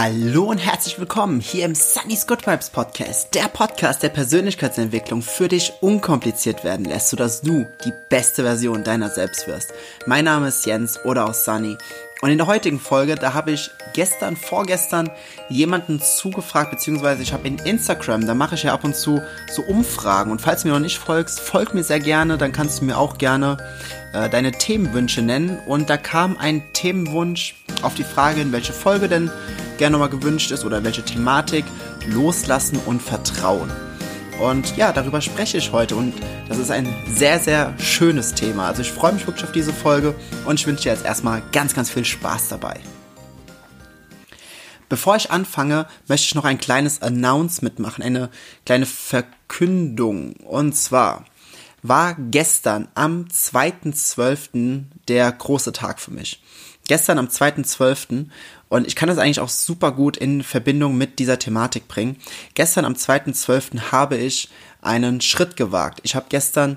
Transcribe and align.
Hallo 0.00 0.44
und 0.44 0.58
herzlich 0.58 1.00
willkommen 1.00 1.40
hier 1.40 1.64
im 1.64 1.74
Sunny's 1.74 2.28
Good 2.28 2.46
Vibes 2.46 2.70
Podcast, 2.70 3.34
der 3.34 3.48
Podcast 3.48 4.00
der 4.00 4.10
Persönlichkeitsentwicklung 4.10 5.22
für 5.22 5.48
dich 5.48 5.72
unkompliziert 5.80 6.62
werden 6.62 6.84
lässt, 6.84 7.08
sodass 7.08 7.40
du 7.40 7.66
die 7.84 7.92
beste 8.08 8.44
Version 8.44 8.84
deiner 8.84 9.10
selbst 9.10 9.48
wirst. 9.48 9.72
Mein 10.06 10.26
Name 10.26 10.46
ist 10.46 10.64
Jens 10.66 11.04
oder 11.04 11.28
auch 11.28 11.34
Sunny 11.34 11.76
und 12.20 12.30
in 12.30 12.38
der 12.38 12.46
heutigen 12.46 12.78
Folge, 12.78 13.16
da 13.16 13.34
habe 13.34 13.50
ich 13.50 13.72
gestern, 13.92 14.36
vorgestern 14.36 15.10
jemanden 15.48 16.00
zugefragt, 16.00 16.70
beziehungsweise 16.70 17.22
ich 17.22 17.32
habe 17.32 17.48
in 17.48 17.58
Instagram, 17.58 18.24
da 18.24 18.34
mache 18.34 18.54
ich 18.54 18.62
ja 18.62 18.74
ab 18.74 18.84
und 18.84 18.94
zu 18.94 19.20
so 19.50 19.62
Umfragen. 19.62 20.30
Und 20.30 20.40
falls 20.40 20.62
du 20.62 20.68
mir 20.68 20.74
noch 20.74 20.80
nicht 20.80 20.98
folgst, 20.98 21.40
folg 21.40 21.74
mir 21.74 21.82
sehr 21.82 22.00
gerne, 22.00 22.38
dann 22.38 22.52
kannst 22.52 22.80
du 22.80 22.84
mir 22.84 22.98
auch 22.98 23.18
gerne 23.18 23.56
äh, 24.12 24.28
deine 24.30 24.52
Themenwünsche 24.52 25.22
nennen. 25.22 25.58
Und 25.66 25.90
da 25.90 25.96
kam 25.96 26.36
ein 26.36 26.62
Themenwunsch 26.72 27.56
auf 27.82 27.94
die 27.94 28.04
Frage, 28.04 28.40
in 28.40 28.52
welche 28.52 28.72
Folge 28.72 29.08
denn 29.08 29.30
gerne 29.78 29.92
nochmal 29.92 30.10
gewünscht 30.10 30.50
ist 30.50 30.64
oder 30.64 30.84
welche 30.84 31.04
Thematik. 31.04 31.64
Loslassen 32.06 32.78
und 32.84 33.00
Vertrauen. 33.00 33.70
Und 34.40 34.76
ja, 34.76 34.92
darüber 34.92 35.20
spreche 35.20 35.58
ich 35.58 35.72
heute 35.72 35.96
und 35.96 36.14
das 36.48 36.58
ist 36.58 36.70
ein 36.70 36.94
sehr, 37.12 37.40
sehr 37.40 37.74
schönes 37.78 38.34
Thema. 38.34 38.68
Also 38.68 38.82
ich 38.82 38.92
freue 38.92 39.12
mich 39.12 39.26
wirklich 39.26 39.44
auf 39.44 39.52
diese 39.52 39.72
Folge 39.72 40.14
und 40.44 40.60
ich 40.60 40.66
wünsche 40.66 40.84
dir 40.84 40.92
jetzt 40.92 41.04
erstmal 41.04 41.42
ganz, 41.50 41.74
ganz 41.74 41.90
viel 41.90 42.04
Spaß 42.04 42.48
dabei. 42.48 42.78
Bevor 44.88 45.16
ich 45.16 45.30
anfange, 45.30 45.86
möchte 46.06 46.26
ich 46.26 46.34
noch 46.34 46.44
ein 46.44 46.58
kleines 46.58 47.02
Announcement 47.02 47.78
machen, 47.78 48.02
eine 48.02 48.30
kleine 48.64 48.86
Verkündung. 48.86 50.34
Und 50.36 50.74
zwar 50.74 51.24
war 51.82 52.14
gestern 52.18 52.88
am 52.94 53.24
2.12. 53.24 54.84
der 55.08 55.30
große 55.32 55.72
Tag 55.72 56.00
für 56.00 56.10
mich. 56.12 56.42
Gestern 56.86 57.18
am 57.18 57.26
2.12. 57.26 58.26
Und 58.68 58.86
ich 58.86 58.96
kann 58.96 59.08
das 59.08 59.18
eigentlich 59.18 59.40
auch 59.40 59.48
super 59.48 59.92
gut 59.92 60.16
in 60.16 60.42
Verbindung 60.42 60.96
mit 60.96 61.18
dieser 61.18 61.38
Thematik 61.38 61.88
bringen. 61.88 62.16
Gestern 62.54 62.84
am 62.84 62.94
2.12. 62.94 63.92
habe 63.92 64.16
ich 64.16 64.48
einen 64.82 65.20
Schritt 65.20 65.56
gewagt. 65.56 66.00
Ich 66.02 66.14
habe 66.14 66.26
gestern 66.28 66.76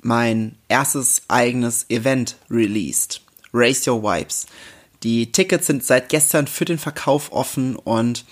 mein 0.00 0.56
erstes 0.68 1.22
eigenes 1.28 1.88
Event 1.88 2.36
released. 2.50 3.22
Raise 3.52 3.90
Your 3.90 4.02
Vibes. 4.02 4.46
Die 5.02 5.32
Tickets 5.32 5.66
sind 5.66 5.84
seit 5.84 6.08
gestern 6.08 6.46
für 6.46 6.64
den 6.64 6.78
Verkauf 6.78 7.32
offen 7.32 7.76
und 7.76 8.24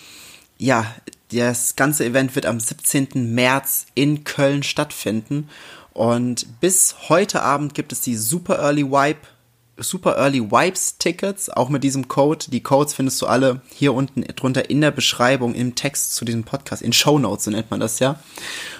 ja, 0.59 0.95
das 1.31 1.77
ganze 1.77 2.05
Event 2.05 2.35
wird 2.35 2.47
am 2.47 2.61
17. 2.61 3.35
März 3.35 3.87
in 3.95 4.25
Köln 4.25 4.63
stattfinden. 4.63 5.49
Und 5.93 6.61
bis 6.61 7.09
heute 7.09 7.43
Abend 7.43 7.75
gibt 7.75 7.93
es 7.93 8.01
die 8.01 8.17
Super 8.17 8.59
Early 8.59 8.85
Vibe 8.85 9.21
Super 9.79 10.17
Early 10.17 10.51
Wipes 10.51 10.99
Tickets, 10.99 11.49
auch 11.49 11.69
mit 11.69 11.83
diesem 11.83 12.09
Code. 12.09 12.47
Die 12.49 12.63
Codes 12.63 12.95
findest 12.95 13.21
du 13.23 13.27
alle 13.27 13.63
hier 13.75 13.95
unten 13.95 14.23
drunter 14.23 14.69
in 14.69 14.81
der 14.81 14.91
Beschreibung, 14.91 15.55
im 15.55 15.75
Text 15.75 16.15
zu 16.15 16.25
diesem 16.25 16.45
Podcast, 16.45 16.83
in 16.83 16.93
Show 16.93 17.19
Notes, 17.19 17.45
so 17.45 17.51
nennt 17.51 17.71
man 17.71 17.81
das 17.81 17.99
ja. 17.99 18.19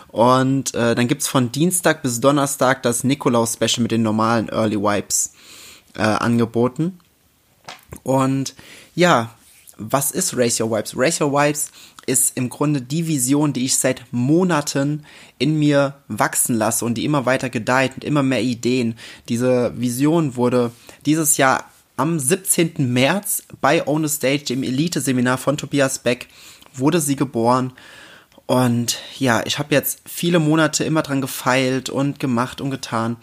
Und 0.09 0.75
äh, 0.75 0.95
dann 0.95 1.09
gibt's 1.09 1.29
von 1.29 1.51
Dienstag 1.51 2.03
bis 2.03 2.21
Donnerstag 2.21 2.83
das 2.83 3.05
Nikolaus-Special 3.05 3.81
mit 3.81 3.91
den 3.91 4.03
normalen 4.03 4.51
Early 4.51 4.77
Wipes 4.77 5.33
äh, 5.95 6.03
angeboten. 6.03 6.99
Und 8.03 8.55
ja, 8.95 9.31
was 9.79 10.11
ist 10.11 10.35
Your 10.61 10.71
Wipes? 10.71 10.95
Your 11.21 11.33
Wipes 11.33 11.73
ist 12.07 12.37
im 12.37 12.49
Grunde 12.49 12.83
die 12.83 13.07
Vision, 13.07 13.53
die 13.53 13.65
ich 13.65 13.77
seit 13.77 14.05
Monaten 14.11 15.05
in 15.39 15.59
mir 15.59 15.95
wachsen 16.09 16.55
lasse 16.57 16.85
und 16.85 16.95
die 16.95 17.05
immer 17.05 17.27
weiter 17.27 17.51
gedeiht 17.51 17.93
und 17.95 18.05
immer 18.05 18.23
mehr 18.23 18.43
Ideen. 18.43 18.97
Diese 19.29 19.73
Vision 19.79 20.37
wurde 20.37 20.73
dieses 21.07 21.37
Jahr 21.37 21.71
am 21.97 22.19
17. 22.19 22.93
März 22.93 23.45
bei 23.61 23.87
Own 23.87 24.05
a 24.05 24.09
Stage, 24.09 24.45
dem 24.45 24.63
Elite-Seminar 24.63 25.39
von 25.39 25.57
Tobias 25.57 25.99
Beck, 25.99 26.29
wurde 26.75 27.01
sie 27.01 27.17
geboren. 27.17 27.73
Und 28.47 28.99
ja, 29.19 29.43
ich 29.47 29.59
habe 29.59 29.75
jetzt 29.75 30.01
viele 30.05 30.39
Monate 30.39 30.85
immer 30.85 31.03
dran 31.03 31.21
gefeilt 31.21 31.91
und 31.91 32.19
gemacht 32.19 32.61
und 32.61 32.71
getan. 32.71 33.17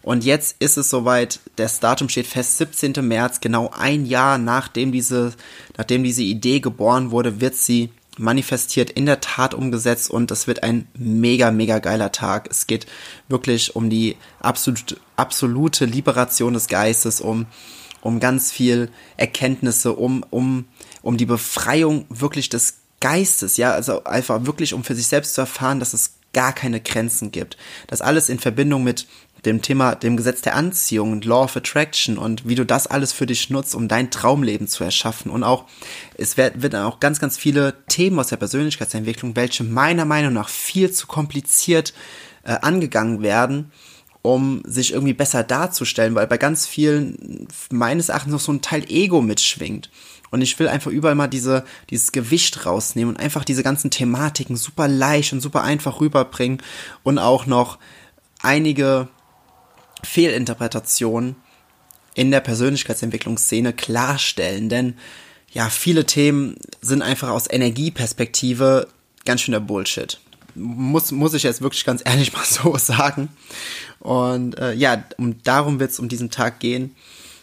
Und 0.00 0.24
jetzt 0.24 0.56
ist 0.60 0.78
es 0.78 0.88
soweit, 0.88 1.40
das 1.56 1.78
Datum 1.78 2.08
steht 2.08 2.26
fest, 2.26 2.58
17. 2.58 2.94
März, 3.06 3.40
genau 3.40 3.70
ein 3.76 4.06
Jahr 4.06 4.38
nachdem 4.38 4.90
diese, 4.90 5.34
nachdem 5.76 6.02
diese 6.02 6.22
Idee 6.22 6.60
geboren 6.60 7.10
wurde, 7.10 7.40
wird 7.40 7.54
sie 7.54 7.90
manifestiert, 8.22 8.90
in 8.90 9.04
der 9.04 9.20
Tat 9.20 9.52
umgesetzt 9.52 10.10
und 10.10 10.30
das 10.30 10.46
wird 10.46 10.62
ein 10.62 10.86
mega, 10.94 11.50
mega 11.50 11.78
geiler 11.78 12.12
Tag. 12.12 12.48
Es 12.50 12.66
geht 12.66 12.86
wirklich 13.28 13.76
um 13.76 13.90
die 13.90 14.16
absolute, 14.40 14.96
absolute 15.16 15.84
Liberation 15.84 16.54
des 16.54 16.68
Geistes, 16.68 17.20
um, 17.20 17.46
um 18.00 18.20
ganz 18.20 18.52
viel 18.52 18.90
Erkenntnisse, 19.16 19.92
um, 19.92 20.24
um, 20.30 20.66
um 21.02 21.16
die 21.16 21.26
Befreiung 21.26 22.06
wirklich 22.08 22.48
des 22.48 22.78
Geistes, 23.00 23.56
ja, 23.56 23.72
also 23.72 24.04
einfach 24.04 24.46
wirklich, 24.46 24.74
um 24.74 24.84
für 24.84 24.94
sich 24.94 25.08
selbst 25.08 25.34
zu 25.34 25.40
erfahren, 25.40 25.80
dass 25.80 25.92
es 25.92 26.14
gar 26.32 26.52
keine 26.52 26.80
Grenzen 26.80 27.32
gibt. 27.32 27.56
Das 27.88 28.00
alles 28.00 28.28
in 28.28 28.38
Verbindung 28.38 28.84
mit 28.84 29.06
dem 29.44 29.60
Thema, 29.60 29.94
dem 29.94 30.16
Gesetz 30.16 30.40
der 30.40 30.54
Anziehung 30.54 31.12
und 31.12 31.24
Law 31.24 31.44
of 31.44 31.56
Attraction 31.56 32.16
und 32.16 32.46
wie 32.46 32.54
du 32.54 32.64
das 32.64 32.86
alles 32.86 33.12
für 33.12 33.26
dich 33.26 33.50
nutzt, 33.50 33.74
um 33.74 33.88
dein 33.88 34.10
Traumleben 34.10 34.68
zu 34.68 34.84
erschaffen. 34.84 35.30
Und 35.30 35.42
auch, 35.42 35.64
es 36.16 36.36
wird, 36.36 36.62
wird 36.62 36.76
auch 36.76 37.00
ganz, 37.00 37.18
ganz 37.18 37.36
viele 37.36 37.74
Themen 37.88 38.18
aus 38.18 38.28
der 38.28 38.36
Persönlichkeitsentwicklung, 38.36 39.34
welche 39.34 39.64
meiner 39.64 40.04
Meinung 40.04 40.32
nach 40.32 40.48
viel 40.48 40.92
zu 40.92 41.06
kompliziert 41.08 41.92
äh, 42.44 42.52
angegangen 42.52 43.22
werden, 43.22 43.72
um 44.22 44.62
sich 44.64 44.92
irgendwie 44.92 45.14
besser 45.14 45.42
darzustellen, 45.42 46.14
weil 46.14 46.28
bei 46.28 46.38
ganz 46.38 46.66
vielen 46.66 47.48
meines 47.70 48.10
Erachtens 48.10 48.32
noch 48.32 48.40
so 48.40 48.52
ein 48.52 48.62
Teil 48.62 48.84
Ego 48.88 49.20
mitschwingt. 49.20 49.90
Und 50.30 50.40
ich 50.40 50.58
will 50.58 50.68
einfach 50.68 50.90
überall 50.90 51.16
mal 51.16 51.26
diese, 51.26 51.64
dieses 51.90 52.12
Gewicht 52.12 52.64
rausnehmen 52.64 53.16
und 53.16 53.20
einfach 53.20 53.44
diese 53.44 53.62
ganzen 53.62 53.90
Thematiken 53.90 54.56
super 54.56 54.88
leicht 54.88 55.32
und 55.32 55.40
super 55.40 55.62
einfach 55.62 56.00
rüberbringen 56.00 56.62
und 57.02 57.18
auch 57.18 57.46
noch 57.46 57.78
einige 58.40 59.08
Fehlinterpretationen 60.04 61.36
in 62.14 62.30
der 62.30 62.40
Persönlichkeitsentwicklungsszene 62.40 63.72
klarstellen, 63.72 64.68
denn 64.68 64.94
ja, 65.52 65.68
viele 65.68 66.06
Themen 66.06 66.56
sind 66.80 67.02
einfach 67.02 67.28
aus 67.28 67.50
Energieperspektive 67.50 68.88
ganz 69.24 69.42
schön 69.42 69.52
der 69.52 69.60
Bullshit. 69.60 70.18
Muss, 70.54 71.12
muss 71.12 71.34
ich 71.34 71.42
jetzt 71.42 71.62
wirklich 71.62 71.84
ganz 71.84 72.02
ehrlich 72.04 72.32
mal 72.34 72.44
so 72.44 72.76
sagen. 72.76 73.28
Und 74.00 74.58
äh, 74.58 74.72
ja, 74.72 75.04
um, 75.18 75.42
darum 75.42 75.78
wird 75.78 75.90
es 75.90 75.98
um 75.98 76.08
diesen 76.08 76.30
Tag 76.30 76.60
gehen. 76.60 76.94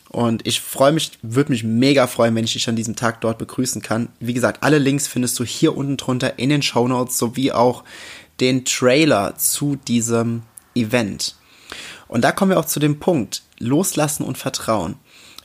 Und 0.09 0.45
ich 0.47 0.59
freue 0.59 0.91
mich, 0.91 1.11
würde 1.21 1.51
mich 1.51 1.63
mega 1.63 2.07
freuen, 2.07 2.33
wenn 2.35 2.43
ich 2.43 2.53
dich 2.53 2.67
an 2.67 2.75
diesem 2.75 2.95
Tag 2.95 3.21
dort 3.21 3.37
begrüßen 3.37 3.83
kann. 3.83 4.09
Wie 4.19 4.33
gesagt, 4.33 4.63
alle 4.63 4.79
Links 4.79 5.07
findest 5.07 5.37
du 5.39 5.43
hier 5.43 5.77
unten 5.77 5.97
drunter 5.97 6.39
in 6.39 6.49
den 6.49 6.63
Show 6.63 6.87
Notes 6.87 7.19
sowie 7.19 7.51
auch 7.51 7.83
den 8.39 8.65
Trailer 8.65 9.35
zu 9.37 9.75
diesem 9.75 10.41
Event. 10.73 11.35
Und 12.09 12.23
da 12.23 12.33
kommen 12.33 12.51
wir 12.51 12.59
auch 12.59 12.65
zu 12.65 12.81
dem 12.81 12.99
Punkt, 12.99 13.43
loslassen 13.59 14.25
und 14.25 14.37
vertrauen. 14.37 14.95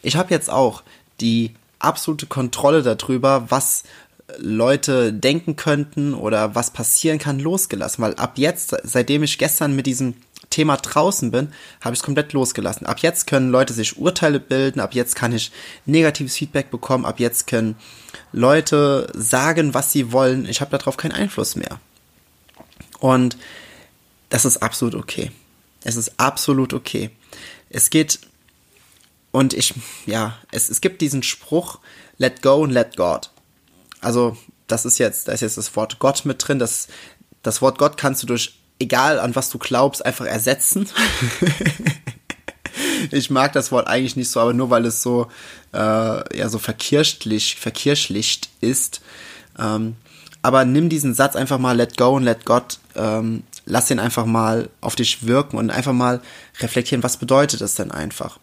Ich 0.02 0.16
habe 0.16 0.34
jetzt 0.34 0.50
auch 0.50 0.82
die 1.20 1.54
absolute 1.78 2.26
Kontrolle 2.26 2.82
darüber, 2.82 3.50
was 3.50 3.84
Leute 4.38 5.12
denken 5.12 5.54
könnten 5.56 6.14
oder 6.14 6.54
was 6.54 6.72
passieren 6.72 7.19
kann, 7.19 7.38
losgelassen. 7.38 8.02
Weil 8.02 8.14
ab 8.14 8.32
jetzt, 8.36 8.75
seitdem 8.82 9.22
ich 9.22 9.38
gestern 9.38 9.76
mit 9.76 9.86
diesem 9.86 10.14
Thema 10.50 10.76
draußen 10.76 11.30
bin, 11.30 11.52
habe 11.82 11.94
ich 11.94 12.00
es 12.00 12.04
komplett 12.04 12.32
losgelassen. 12.32 12.86
Ab 12.86 13.00
jetzt 13.00 13.26
können 13.26 13.50
Leute 13.50 13.75
sich 13.75 13.98
Urteile 13.98 14.41
bilden, 14.41 14.81
ab 14.81 14.94
jetzt 14.94 15.16
kann 15.16 15.32
ich 15.32 15.52
negatives 15.84 16.36
Feedback 16.36 16.70
bekommen, 16.70 17.04
ab 17.04 17.20
jetzt 17.20 17.46
können 17.46 17.76
Leute 18.32 19.10
sagen, 19.14 19.75
was 19.75 19.92
sie 19.92 20.12
wollen. 20.12 20.48
Ich 20.48 20.60
habe 20.60 20.76
darauf 20.76 20.96
keinen 20.96 21.12
Einfluss 21.12 21.56
mehr. 21.56 21.78
Und 23.00 23.36
das 24.31 24.44
ist 24.44 24.62
absolut 24.62 24.94
okay. 24.94 25.31
Es 25.84 25.96
ist 25.96 26.14
absolut 26.16 26.72
okay. 26.72 27.10
Es 27.70 27.90
geht, 27.90 28.18
und 29.30 29.52
ich, 29.52 29.74
ja, 30.06 30.38
es, 30.50 30.70
es 30.70 30.80
gibt 30.80 31.00
diesen 31.00 31.22
Spruch, 31.22 31.78
let 32.19 32.42
go 32.42 32.64
and 32.64 32.72
let 32.72 32.96
God. 32.96 33.31
Also, 34.00 34.36
das 34.66 34.84
ist 34.84 34.98
jetzt, 34.98 35.28
da 35.28 35.32
ist 35.32 35.42
jetzt 35.42 35.58
das 35.58 35.76
Wort 35.76 35.98
Gott 35.98 36.25
mit 36.25 36.46
drin. 36.46 36.58
Das, 36.58 36.88
das 37.42 37.62
Wort 37.62 37.78
Gott 37.78 37.96
kannst 37.96 38.22
du 38.22 38.26
durch, 38.26 38.58
egal 38.78 39.20
an 39.20 39.36
was 39.36 39.50
du 39.50 39.58
glaubst, 39.58 40.04
einfach 40.04 40.26
ersetzen. 40.26 40.88
ich 43.10 43.30
mag 43.30 43.52
das 43.52 43.70
Wort 43.70 43.87
eigentlich 43.87 44.16
nicht 44.16 44.30
so, 44.30 44.40
aber 44.40 44.54
nur 44.54 44.70
weil 44.70 44.87
es 44.87 45.02
so, 45.02 45.28
äh, 45.72 46.38
ja, 46.38 46.48
so 46.48 46.58
verkirschlich, 46.58 47.56
verkirschlicht 47.56 48.48
ist. 48.60 49.00
Ähm, 49.58 49.96
aber 50.42 50.64
nimm 50.64 50.88
diesen 50.88 51.14
Satz 51.14 51.37
einfach 51.37 51.58
mal, 51.58 51.76
let 51.76 51.96
go 51.96 52.16
and 52.16 52.25
let 52.25 52.44
God, 52.44 52.78
ähm, 52.96 53.44
lass 53.66 53.90
ihn 53.90 53.99
einfach 53.99 54.26
mal 54.26 54.69
auf 54.81 54.96
dich 54.96 55.26
wirken 55.26 55.56
und 55.56 55.70
einfach 55.70 55.93
mal 55.93 56.20
reflektieren, 56.61 57.02
was 57.02 57.16
bedeutet 57.16 57.61
das 57.61 57.75
denn 57.75 57.90
einfach. 57.90 58.38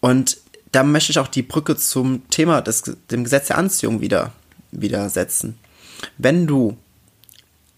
Und 0.00 0.38
da 0.72 0.82
möchte 0.82 1.12
ich 1.12 1.18
auch 1.18 1.28
die 1.28 1.42
Brücke 1.42 1.76
zum 1.76 2.28
Thema 2.28 2.60
des 2.60 2.82
dem 3.10 3.24
Gesetz 3.24 3.48
der 3.48 3.58
Anziehung 3.58 4.00
wieder, 4.00 4.32
wieder 4.70 5.08
setzen. 5.08 5.58
Wenn 6.18 6.46
du 6.46 6.76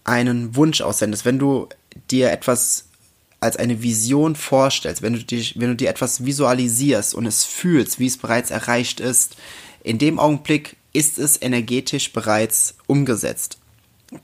einen 0.03 0.55
Wunsch 0.55 0.81
aussendest, 0.81 1.25
wenn 1.25 1.39
du 1.39 1.67
dir 2.09 2.31
etwas 2.31 2.85
als 3.39 3.57
eine 3.57 3.81
Vision 3.81 4.35
vorstellst, 4.35 5.01
wenn 5.01 5.13
du 5.13 5.23
dich, 5.23 5.59
wenn 5.59 5.69
du 5.69 5.75
dir 5.75 5.89
etwas 5.89 6.25
visualisierst 6.25 7.15
und 7.15 7.25
es 7.25 7.43
fühlst, 7.43 7.99
wie 7.99 8.05
es 8.05 8.17
bereits 8.17 8.51
erreicht 8.51 8.99
ist, 8.99 9.35
in 9.83 9.97
dem 9.97 10.19
Augenblick 10.19 10.75
ist 10.93 11.17
es 11.17 11.41
energetisch 11.41 12.13
bereits 12.13 12.75
umgesetzt. 12.85 13.57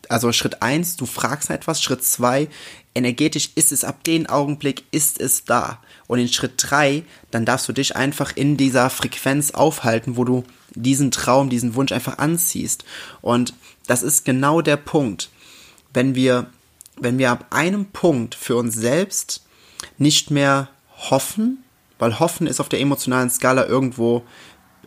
Also 0.09 0.31
Schritt 0.33 0.61
eins, 0.61 0.97
du 0.97 1.05
fragst 1.05 1.49
etwas. 1.49 1.81
Schritt 1.81 2.03
zwei, 2.03 2.49
energetisch 2.93 3.51
ist 3.55 3.71
es 3.71 3.83
ab 3.83 4.03
dem 4.03 4.25
Augenblick, 4.27 4.83
ist 4.91 5.19
es 5.19 5.45
da. 5.45 5.79
Und 6.07 6.19
in 6.19 6.27
Schritt 6.27 6.53
drei, 6.57 7.03
dann 7.31 7.45
darfst 7.45 7.67
du 7.69 7.73
dich 7.73 7.95
einfach 7.95 8.35
in 8.35 8.57
dieser 8.57 8.89
Frequenz 8.89 9.51
aufhalten, 9.51 10.17
wo 10.17 10.23
du 10.23 10.43
diesen 10.71 11.11
Traum, 11.11 11.49
diesen 11.49 11.75
Wunsch 11.75 11.91
einfach 11.91 12.17
anziehst. 12.17 12.83
Und 13.21 13.53
das 13.87 14.03
ist 14.03 14.25
genau 14.25 14.61
der 14.61 14.77
Punkt. 14.77 15.29
Wenn 15.93 16.15
wir, 16.15 16.47
wenn 16.97 17.17
wir 17.17 17.31
ab 17.31 17.45
einem 17.51 17.85
Punkt 17.85 18.35
für 18.35 18.55
uns 18.57 18.75
selbst 18.75 19.45
nicht 19.97 20.31
mehr 20.31 20.69
hoffen, 21.09 21.63
weil 21.99 22.19
hoffen 22.19 22.47
ist 22.47 22.59
auf 22.59 22.69
der 22.69 22.81
emotionalen 22.81 23.29
Skala 23.29 23.65
irgendwo 23.65 24.23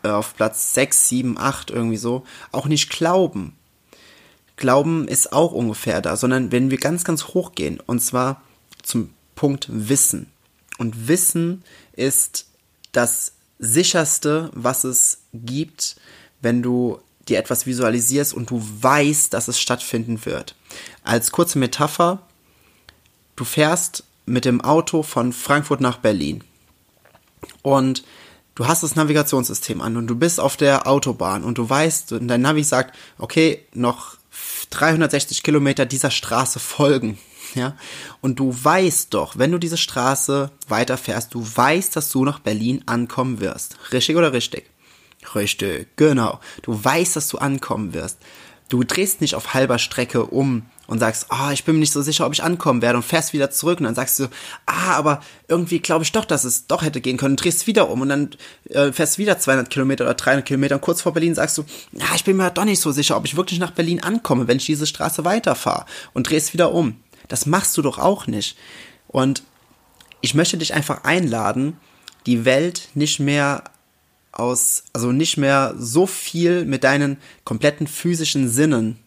äh, 0.03 0.09
auf 0.09 0.37
Platz 0.37 0.75
6, 0.75 1.09
7, 1.09 1.39
8 1.39 1.71
irgendwie 1.71 1.97
so, 1.97 2.25
auch 2.53 2.67
nicht 2.67 2.91
glauben. 2.91 3.57
Glauben 4.61 5.09
ist 5.09 5.33
auch 5.33 5.53
ungefähr 5.53 6.01
da, 6.03 6.17
sondern 6.17 6.53
wenn 6.53 6.71
wir 6.71 6.79
ganz, 6.79 7.03
ganz 7.03 7.29
hoch 7.29 7.53
gehen, 7.55 7.81
und 7.85 8.01
zwar 8.01 8.43
zum 8.83 9.11
Punkt 9.35 9.67
Wissen. 9.71 10.31
Und 10.79 11.09
Wissen 11.09 11.65
ist 11.95 12.47
das 12.93 13.33
sicherste, 13.59 14.51
was 14.55 14.85
es 14.85 15.23
gibt, 15.33 15.97
wenn 16.43 16.63
du 16.63 17.01
dir 17.27 17.39
etwas 17.39 17.65
visualisierst 17.65 18.35
und 18.35 18.51
du 18.51 18.63
weißt, 18.81 19.33
dass 19.33 19.49
es 19.49 19.59
stattfinden 19.59 20.25
wird. 20.27 20.55
Als 21.05 21.33
kurze 21.33 21.59
Metapher, 21.59 22.21
du 23.37 23.45
fährst 23.45 24.05
mit 24.27 24.45
dem 24.45 24.61
Auto 24.61 25.03
von 25.03 25.33
Frankfurt 25.33 25.81
nach 25.81 25.97
Berlin 25.97 26.45
und 27.63 28.05
du 28.55 28.67
hast 28.67 28.83
das 28.83 28.95
Navigationssystem 28.95 29.81
an 29.81 29.97
und 29.97 30.07
du 30.07 30.17
bist 30.17 30.39
auf 30.39 30.59
der 30.59 30.87
Autobahn 30.87 31.45
und 31.45 31.57
du 31.57 31.69
weißt, 31.69 32.13
und 32.13 32.29
dein 32.29 32.43
Navi 32.43 32.63
sagt, 32.63 32.95
okay, 33.17 33.65
noch 33.73 34.20
360 34.71 35.43
Kilometer 35.43 35.87
dieser 35.87 36.11
Straße 36.11 36.59
folgen. 36.59 37.19
Ja, 37.55 37.77
und 38.21 38.39
du 38.39 38.55
weißt 38.57 39.13
doch, 39.13 39.37
wenn 39.37 39.51
du 39.51 39.59
diese 39.59 39.77
Straße 39.77 40.53
weiterfährst, 40.69 41.35
du 41.35 41.45
weißt, 41.45 41.97
dass 41.97 42.11
du 42.11 42.25
nach 42.25 42.39
Berlin 42.39 42.85
ankommen 42.87 43.41
wirst. 43.41 43.77
Richtig 43.93 44.17
oder 44.17 44.33
richtig? 44.33 44.71
Richtig, 45.35 45.89
genau. 45.97 46.41
Du 46.63 46.83
weißt, 46.83 47.17
dass 47.17 47.29
du 47.29 47.39
ankommen 47.39 47.93
wirst. 47.93 48.19
Du 48.71 48.85
drehst 48.85 49.21
nicht 49.21 49.35
auf 49.35 49.53
halber 49.53 49.79
Strecke 49.79 50.25
um 50.25 50.63
und 50.87 51.01
sagst, 51.01 51.27
ah, 51.29 51.49
oh, 51.49 51.53
ich 51.53 51.65
bin 51.65 51.75
mir 51.75 51.81
nicht 51.81 51.93
so 51.93 52.03
sicher, 52.03 52.25
ob 52.25 52.33
ich 52.33 52.43
ankommen 52.43 52.83
werde 52.83 52.97
und 52.97 53.05
fährst 53.05 53.33
wieder 53.33 53.51
zurück 53.51 53.81
und 53.81 53.85
dann 53.85 53.95
sagst 53.95 54.19
du, 54.19 54.29
ah, 54.67 54.95
aber 54.95 55.23
irgendwie 55.49 55.81
glaube 55.81 56.05
ich 56.05 56.13
doch, 56.13 56.25
dass 56.25 56.45
es 56.45 56.67
doch 56.69 56.83
hätte 56.83 57.01
gehen 57.01 57.17
können 57.17 57.33
und 57.33 57.45
drehst 57.45 57.67
wieder 57.67 57.91
um 57.91 58.01
und 58.01 58.09
dann 58.09 58.31
äh, 58.69 58.93
fährst 58.93 59.19
wieder 59.19 59.39
200 59.39 59.71
Kilometer 59.71 60.05
oder 60.05 60.15
300 60.15 60.47
Kilometer 60.47 60.77
und 60.77 60.81
kurz 60.81 61.03
vor 61.03 61.13
Berlin 61.13 61.35
sagst 61.35 61.59
du, 61.59 61.65
ja, 61.93 62.07
ich 62.15 62.25
bin 62.25 62.37
mir 62.37 62.51
doch 62.51 62.65
nicht 62.65 62.81
so 62.81 62.93
sicher, 62.93 63.17
ob 63.17 63.27
ich 63.27 63.37
wirklich 63.37 63.59
nach 63.59 63.73
Berlin 63.73 64.03
ankomme, 64.03 64.49
wenn 64.49 64.59
ich 64.59 64.67
diese 64.67 64.87
Straße 64.87 65.25
weiterfahre 65.25 65.85
und 66.15 66.31
drehst 66.31 66.53
wieder 66.53 66.73
um. 66.73 66.97
Das 67.29 67.47
machst 67.47 67.77
du 67.77 67.83
doch 67.83 67.99
auch 67.99 68.27
nicht. 68.27 68.57
Und 69.09 69.43
ich 70.21 70.35
möchte 70.35 70.59
dich 70.59 70.75
einfach 70.75 71.05
einladen, 71.05 71.77
die 72.27 72.45
Welt 72.45 72.89
nicht 72.95 73.21
mehr 73.21 73.65
aus, 74.41 74.85
also 74.93 75.13
nicht 75.13 75.37
mehr 75.37 75.75
so 75.79 76.07
viel 76.07 76.65
mit 76.65 76.85
deinen 76.85 77.19
kompletten 77.45 77.87
physischen 77.87 78.49
Sinnen 78.49 78.99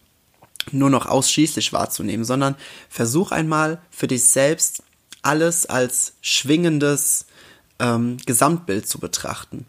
nur 0.72 0.90
noch 0.90 1.06
ausschließlich 1.06 1.74
wahrzunehmen, 1.74 2.24
sondern 2.24 2.56
versuch 2.90 3.32
einmal 3.32 3.82
für 3.90 4.08
dich 4.08 4.24
selbst 4.26 4.84
alles 5.22 5.66
als 5.66 6.14
schwingendes 6.22 7.26
ähm, 7.80 8.18
Gesamtbild 8.26 8.88
zu 8.88 9.00
betrachten. 9.00 9.66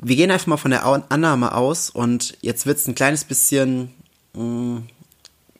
Wir 0.00 0.16
gehen 0.16 0.30
einfach 0.30 0.46
mal 0.46 0.56
von 0.58 0.70
der 0.70 0.84
Annahme 0.84 1.54
aus 1.54 1.90
und 1.90 2.36
jetzt 2.40 2.66
wird 2.66 2.78
es 2.78 2.86
ein 2.86 2.94
kleines 2.94 3.24
bisschen 3.24 3.94
mh, 4.34 4.42
mm, 4.44 4.88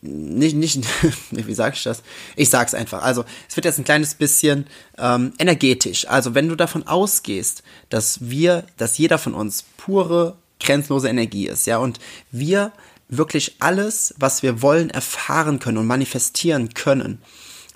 nicht, 0.00 0.54
nicht, 0.54 0.86
wie 1.30 1.54
sage 1.54 1.74
ich 1.76 1.82
das? 1.82 2.02
Ich 2.36 2.50
sag's 2.50 2.74
einfach. 2.74 3.02
Also, 3.02 3.24
es 3.48 3.56
wird 3.56 3.64
jetzt 3.64 3.78
ein 3.78 3.84
kleines 3.84 4.14
bisschen 4.14 4.66
ähm, 4.96 5.32
energetisch. 5.38 6.08
Also, 6.08 6.34
wenn 6.34 6.48
du 6.48 6.54
davon 6.54 6.86
ausgehst, 6.86 7.62
dass 7.88 8.28
wir, 8.28 8.64
dass 8.76 8.98
jeder 8.98 9.18
von 9.18 9.34
uns 9.34 9.64
pure, 9.76 10.36
grenzenlose 10.60 11.08
Energie 11.08 11.48
ist, 11.48 11.66
ja, 11.66 11.78
und 11.78 11.98
wir 12.30 12.72
wirklich 13.08 13.56
alles, 13.58 14.14
was 14.18 14.42
wir 14.42 14.62
wollen, 14.62 14.90
erfahren 14.90 15.58
können 15.58 15.78
und 15.78 15.86
manifestieren 15.86 16.74
können, 16.74 17.20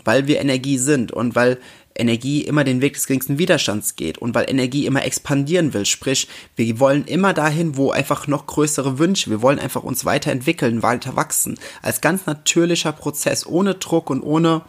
weil 0.04 0.26
wir 0.26 0.40
Energie 0.40 0.78
sind 0.78 1.10
und 1.10 1.34
weil 1.34 1.58
Energie 1.94 2.42
immer 2.42 2.64
den 2.64 2.80
Weg 2.80 2.94
des 2.94 3.06
geringsten 3.06 3.38
Widerstands 3.38 3.96
geht 3.96 4.18
und 4.18 4.34
weil 4.34 4.48
Energie 4.48 4.86
immer 4.86 5.04
expandieren 5.04 5.74
will. 5.74 5.84
Sprich, 5.86 6.28
wir 6.56 6.78
wollen 6.80 7.04
immer 7.04 7.34
dahin, 7.34 7.76
wo 7.76 7.90
einfach 7.90 8.26
noch 8.26 8.46
größere 8.46 8.98
Wünsche, 8.98 9.30
wir 9.30 9.42
wollen 9.42 9.58
einfach 9.58 9.82
uns 9.82 10.04
weiterentwickeln, 10.04 10.82
weiter 10.82 11.16
wachsen. 11.16 11.58
Als 11.82 12.00
ganz 12.00 12.26
natürlicher 12.26 12.92
Prozess, 12.92 13.46
ohne 13.46 13.74
Druck 13.74 14.10
und 14.10 14.22
ohne, 14.22 14.62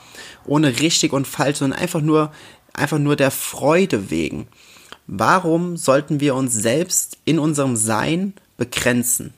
ohne 0.46 0.80
richtig 0.80 1.14
und 1.14 1.28
falsch, 1.28 1.60
sondern 1.60 1.80
einfach 1.80 2.02
nur, 2.02 2.32
einfach 2.74 3.00
nur 3.00 3.16
der 3.16 3.32
Freude 3.32 4.10
wegen. 4.10 4.48
Warum 5.08 5.78
sollten 5.78 6.20
wir 6.20 6.36
uns 6.36 6.54
selbst 6.54 7.18
in 7.26 7.40
unserem 7.40 7.76
Sein 7.76 8.34
begrenzen? 8.58 9.34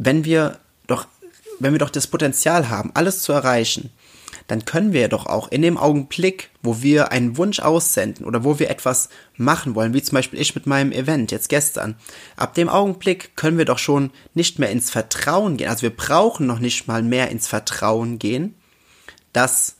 wenn 0.00 0.24
wir 0.24 0.58
doch, 0.86 1.06
wenn 1.58 1.72
wir 1.72 1.78
doch 1.78 1.90
das 1.90 2.06
Potenzial 2.06 2.70
haben, 2.70 2.90
alles 2.94 3.22
zu 3.22 3.32
erreichen, 3.32 3.90
dann 4.46 4.64
können 4.64 4.92
wir 4.92 5.08
doch 5.08 5.26
auch 5.26 5.48
in 5.50 5.62
dem 5.62 5.76
Augenblick, 5.76 6.50
wo 6.62 6.82
wir 6.82 7.12
einen 7.12 7.36
Wunsch 7.36 7.60
aussenden 7.60 8.26
oder 8.26 8.44
wo 8.44 8.58
wir 8.58 8.70
etwas 8.70 9.08
machen 9.36 9.74
wollen, 9.74 9.94
wie 9.94 10.02
zum 10.02 10.16
Beispiel 10.16 10.40
ich 10.40 10.54
mit 10.54 10.66
meinem 10.66 10.92
Event 10.92 11.30
jetzt 11.32 11.48
gestern, 11.48 11.96
ab 12.36 12.54
dem 12.54 12.68
Augenblick 12.68 13.36
können 13.36 13.58
wir 13.58 13.64
doch 13.64 13.78
schon 13.78 14.10
nicht 14.34 14.58
mehr 14.58 14.70
ins 14.70 14.90
Vertrauen 14.90 15.56
gehen. 15.56 15.68
Also 15.68 15.82
wir 15.82 15.96
brauchen 15.96 16.46
noch 16.46 16.58
nicht 16.58 16.86
mal 16.86 17.02
mehr 17.02 17.30
ins 17.30 17.48
Vertrauen 17.48 18.18
gehen, 18.18 18.54
dass 19.32 19.76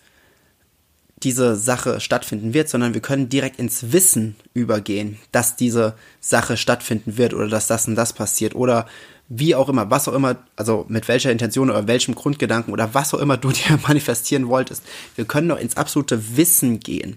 diese 1.22 1.56
Sache 1.56 2.00
stattfinden 2.00 2.54
wird, 2.54 2.68
sondern 2.68 2.94
wir 2.94 3.02
können 3.02 3.28
direkt 3.28 3.58
ins 3.58 3.92
Wissen 3.92 4.36
übergehen, 4.54 5.18
dass 5.32 5.56
diese 5.56 5.94
Sache 6.20 6.56
stattfinden 6.56 7.18
wird 7.18 7.34
oder 7.34 7.48
dass 7.48 7.66
das 7.66 7.86
und 7.86 7.94
das 7.94 8.12
passiert 8.12 8.54
oder 8.54 8.86
wie 9.28 9.54
auch 9.54 9.68
immer, 9.68 9.90
was 9.90 10.08
auch 10.08 10.14
immer, 10.14 10.36
also 10.56 10.86
mit 10.88 11.06
welcher 11.08 11.30
Intention 11.30 11.70
oder 11.70 11.86
welchem 11.86 12.14
Grundgedanken 12.14 12.72
oder 12.72 12.94
was 12.94 13.14
auch 13.14 13.20
immer 13.20 13.36
du 13.36 13.50
dir 13.52 13.78
manifestieren 13.86 14.48
wolltest. 14.48 14.82
Wir 15.14 15.24
können 15.24 15.48
doch 15.48 15.58
ins 15.58 15.76
absolute 15.76 16.36
Wissen 16.36 16.80
gehen. 16.80 17.16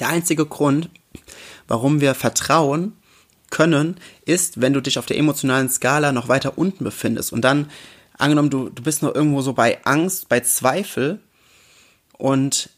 Der 0.00 0.08
einzige 0.08 0.44
Grund, 0.44 0.90
warum 1.68 2.00
wir 2.00 2.14
vertrauen 2.14 2.92
können, 3.50 3.96
ist, 4.26 4.60
wenn 4.60 4.72
du 4.72 4.82
dich 4.82 4.98
auf 4.98 5.06
der 5.06 5.16
emotionalen 5.16 5.70
Skala 5.70 6.12
noch 6.12 6.28
weiter 6.28 6.58
unten 6.58 6.82
befindest 6.82 7.32
und 7.32 7.42
dann, 7.42 7.70
angenommen, 8.18 8.50
du, 8.50 8.68
du 8.68 8.82
bist 8.82 9.02
noch 9.02 9.14
irgendwo 9.14 9.40
so 9.40 9.52
bei 9.52 9.82
Angst, 9.84 10.28
bei 10.28 10.40
Zweifel 10.40 11.20
und 12.18 12.70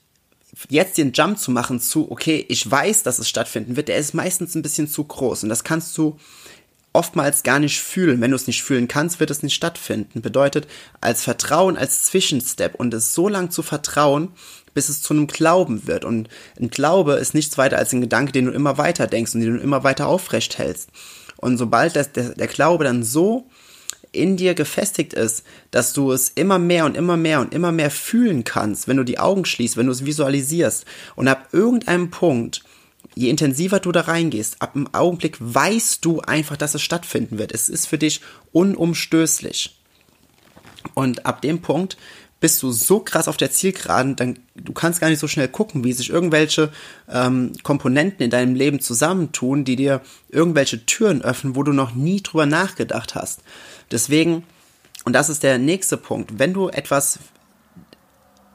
jetzt 0.68 0.98
den 0.98 1.12
Jump 1.12 1.38
zu 1.38 1.50
machen 1.50 1.80
zu, 1.80 2.10
okay, 2.10 2.44
ich 2.48 2.68
weiß, 2.70 3.02
dass 3.02 3.18
es 3.18 3.28
stattfinden 3.28 3.76
wird, 3.76 3.88
der 3.88 3.98
ist 3.98 4.14
meistens 4.14 4.54
ein 4.54 4.62
bisschen 4.62 4.88
zu 4.88 5.04
groß 5.04 5.42
und 5.42 5.48
das 5.48 5.64
kannst 5.64 5.96
du 5.98 6.18
oftmals 6.96 7.42
gar 7.42 7.58
nicht 7.58 7.78
fühlen. 7.78 8.20
Wenn 8.22 8.30
du 8.30 8.36
es 8.36 8.46
nicht 8.46 8.62
fühlen 8.62 8.88
kannst, 8.88 9.20
wird 9.20 9.30
es 9.30 9.42
nicht 9.42 9.54
stattfinden. 9.54 10.22
Bedeutet, 10.22 10.66
als 11.02 11.22
Vertrauen, 11.22 11.76
als 11.76 12.04
Zwischenstep 12.04 12.74
und 12.74 12.94
es 12.94 13.12
so 13.12 13.28
lang 13.28 13.50
zu 13.50 13.62
vertrauen, 13.62 14.30
bis 14.72 14.88
es 14.88 15.02
zu 15.02 15.12
einem 15.12 15.26
Glauben 15.26 15.86
wird. 15.86 16.06
Und 16.06 16.28
ein 16.58 16.70
Glaube 16.70 17.14
ist 17.14 17.34
nichts 17.34 17.58
weiter 17.58 17.76
als 17.76 17.92
ein 17.92 18.00
Gedanke, 18.00 18.32
den 18.32 18.46
du 18.46 18.52
immer 18.52 18.78
weiter 18.78 19.06
denkst 19.06 19.34
und 19.34 19.40
den 19.42 19.56
du 19.56 19.62
immer 19.62 19.84
weiter 19.84 20.06
aufrecht 20.06 20.56
hältst. 20.56 20.88
Und 21.36 21.58
sobald 21.58 21.96
das, 21.96 22.12
der, 22.12 22.30
der 22.30 22.46
Glaube 22.46 22.84
dann 22.84 23.02
so 23.02 23.46
in 24.16 24.36
dir 24.36 24.54
gefestigt 24.54 25.12
ist, 25.12 25.44
dass 25.70 25.92
du 25.92 26.12
es 26.12 26.30
immer 26.30 26.58
mehr 26.58 26.84
und 26.84 26.96
immer 26.96 27.16
mehr 27.16 27.40
und 27.40 27.54
immer 27.54 27.72
mehr 27.72 27.90
fühlen 27.90 28.44
kannst, 28.44 28.88
wenn 28.88 28.96
du 28.96 29.04
die 29.04 29.18
Augen 29.18 29.44
schließt, 29.44 29.76
wenn 29.76 29.86
du 29.86 29.92
es 29.92 30.04
visualisierst 30.04 30.84
und 31.14 31.28
ab 31.28 31.48
irgendeinem 31.52 32.10
Punkt 32.10 32.62
je 33.14 33.30
intensiver 33.30 33.80
du 33.80 33.92
da 33.92 34.02
reingehst, 34.02 34.60
ab 34.60 34.74
dem 34.74 34.92
Augenblick 34.94 35.36
weißt 35.40 36.04
du 36.04 36.20
einfach, 36.20 36.56
dass 36.56 36.74
es 36.74 36.82
stattfinden 36.82 37.38
wird. 37.38 37.50
Es 37.50 37.68
ist 37.68 37.86
für 37.86 37.98
dich 37.98 38.20
unumstößlich. 38.52 39.78
Und 40.94 41.26
ab 41.26 41.40
dem 41.40 41.62
Punkt 41.62 41.96
bist 42.46 42.62
du 42.62 42.70
so 42.70 43.00
krass 43.00 43.26
auf 43.26 43.36
der 43.36 43.50
Zielgeraden, 43.50 44.14
dann 44.14 44.38
du 44.54 44.72
kannst 44.72 45.00
gar 45.00 45.10
nicht 45.10 45.18
so 45.18 45.26
schnell 45.26 45.48
gucken, 45.48 45.82
wie 45.82 45.92
sich 45.92 46.10
irgendwelche 46.10 46.70
ähm, 47.08 47.50
Komponenten 47.64 48.22
in 48.22 48.30
deinem 48.30 48.54
Leben 48.54 48.78
zusammentun, 48.78 49.64
die 49.64 49.74
dir 49.74 50.00
irgendwelche 50.28 50.86
Türen 50.86 51.22
öffnen, 51.22 51.56
wo 51.56 51.64
du 51.64 51.72
noch 51.72 51.96
nie 51.96 52.22
drüber 52.22 52.46
nachgedacht 52.46 53.16
hast. 53.16 53.40
Deswegen, 53.90 54.44
und 55.04 55.12
das 55.12 55.28
ist 55.28 55.42
der 55.42 55.58
nächste 55.58 55.96
Punkt, 55.96 56.38
wenn 56.38 56.54
du 56.54 56.68
etwas 56.68 57.18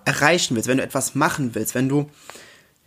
erreichen 0.05 0.55
willst, 0.55 0.69
wenn 0.69 0.77
du 0.77 0.83
etwas 0.83 1.13
machen 1.13 1.53
willst, 1.53 1.75
wenn 1.75 1.89
du 1.89 2.09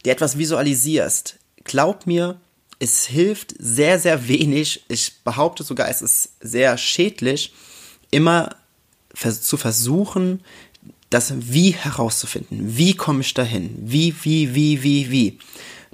dir 0.07 0.13
etwas 0.13 0.39
visualisierst, 0.39 1.39
glaub 1.65 2.07
mir, 2.07 2.41
es 2.79 3.05
hilft 3.05 3.55
sehr, 3.59 3.99
sehr 3.99 4.27
wenig. 4.27 4.87
Ich 4.89 5.23
behaupte 5.23 5.65
sogar, 5.65 5.91
es 5.91 6.01
ist 6.01 6.31
sehr 6.41 6.79
schädlich, 6.79 7.53
immer 8.11 8.57
zu 9.15 9.57
versuchen, 9.57 10.41
das 11.15 11.33
Wie 11.39 11.71
herauszufinden. 11.71 12.77
Wie 12.77 12.97
komme 12.97 13.21
ich 13.21 13.35
dahin? 13.35 13.73
Wie, 13.81 14.17
wie, 14.23 14.57
wie, 14.57 14.83
wie, 14.83 15.11
wie? 15.13 15.39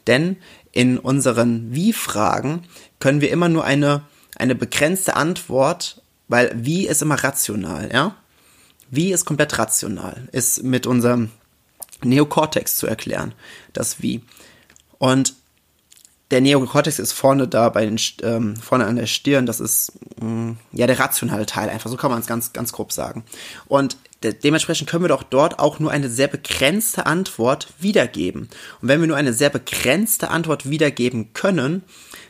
Denn 0.06 0.38
in 0.72 0.98
unseren 0.98 1.74
Wie-Fragen 1.74 2.62
können 3.00 3.20
wir 3.20 3.30
immer 3.30 3.50
nur 3.50 3.64
eine, 3.64 4.02
eine 4.36 4.54
begrenzte 4.54 5.16
Antwort, 5.16 6.00
weil 6.28 6.52
Wie 6.56 6.86
ist 6.86 7.02
immer 7.02 7.22
rational, 7.22 7.90
ja? 7.92 8.16
Wie 8.88 9.12
ist 9.12 9.26
komplett 9.26 9.58
rational, 9.58 10.26
ist 10.32 10.62
mit 10.62 10.86
unserem 10.86 11.30
Neokortex 12.02 12.78
zu 12.78 12.86
erklären, 12.86 13.34
das 13.74 14.00
Wie. 14.00 14.22
Und 14.96 15.34
der 16.30 16.40
Neokortex 16.40 16.98
ist 16.98 17.12
vorne 17.12 17.46
da 17.46 17.68
bei 17.68 17.84
den 17.84 18.00
ähm, 18.22 18.56
vorne 18.56 18.86
an 18.86 18.96
der 18.96 19.06
Stirn, 19.06 19.44
das 19.44 19.60
ist 19.60 19.92
mh, 20.18 20.26
mm, 20.26 20.58
ja 20.72 20.86
der 20.86 20.98
rationale 20.98 21.44
Teil 21.44 21.68
einfach, 21.68 21.90
so 21.90 21.96
kann 21.98 22.10
man 22.10 22.20
es 22.20 22.26
ganz 22.26 22.54
ganz 22.54 22.72
grob 22.72 22.90
sagen. 22.90 23.24
Und 23.66 23.98
de 24.22 24.32
dementsprechend 24.34 24.88
können 24.88 25.04
wir 25.04 25.08
doch 25.08 25.22
dort 25.22 25.58
auch 25.58 25.78
nur 25.78 25.90
eine 25.90 26.08
sehr 26.08 26.28
begrenzte 26.28 27.06
Antwort 27.06 27.68
wiedergeben. 27.78 28.48
Und 28.80 28.88
wenn 28.88 29.00
wir 29.00 29.08
nur 29.08 29.16
eine 29.16 29.32
sehr 29.32 29.50
begrenzte 29.50 30.30
Antwort 30.30 30.68
wiedergeben 30.68 31.32
können, 31.32 31.82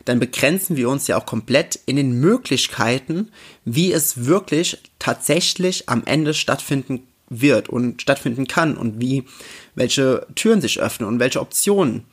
dann 0.05 0.19
begrenzen 0.19 0.77
wir 0.77 0.89
uns 0.89 1.07
ja 1.07 1.17
auch 1.17 1.25
komplett 1.25 1.79
in 1.85 1.95
den 1.95 2.19
Möglichkeiten, 2.19 3.29
wie 3.65 3.91
es 3.91 4.25
wirklich 4.25 4.77
tatsächlich 4.99 5.89
am 5.89 6.03
Ende 6.05 6.33
stattfinden 6.33 7.07
wird 7.29 7.69
und 7.69 8.01
stattfinden 8.01 8.47
kann 8.47 8.77
und 8.77 8.99
wie 8.99 9.23
welche 9.75 10.27
Türen 10.35 10.61
sich 10.61 10.79
öffnen 10.81 11.07
und 11.07 11.19
welche 11.19 11.39
Optionen 11.39 12.03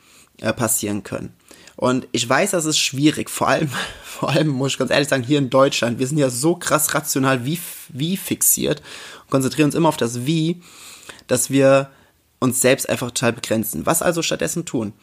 äh, 0.41 0.53
passieren 0.53 1.03
können. 1.03 1.33
Und 1.75 2.09
ich 2.11 2.27
weiß, 2.27 2.51
das 2.51 2.65
ist 2.65 2.77
schwierig, 2.77 3.29
vor 3.29 3.47
allem, 3.47 3.69
vor 4.03 4.29
allem 4.29 4.49
muss 4.49 4.73
ich 4.73 4.77
ganz 4.77 4.91
ehrlich 4.91 5.07
sagen, 5.07 5.23
hier 5.23 5.37
in 5.37 5.49
Deutschland, 5.49 5.99
wir 5.99 6.07
sind 6.07 6.17
ja 6.17 6.29
so 6.29 6.55
krass 6.55 6.93
rational 6.93 7.45
wie, 7.45 7.59
wie 7.89 8.17
fixiert 8.17 8.81
konzentrieren 9.29 9.67
uns 9.67 9.75
immer 9.75 9.89
auf 9.89 9.97
das 9.97 10.25
Wie, 10.25 10.61
dass 11.27 11.49
wir 11.49 11.89
uns 12.39 12.61
selbst 12.61 12.89
einfach 12.89 13.07
total 13.07 13.33
begrenzen. 13.33 13.85
Was 13.85 14.01
also 14.01 14.21
stattdessen 14.21 14.65
tun? 14.65 14.93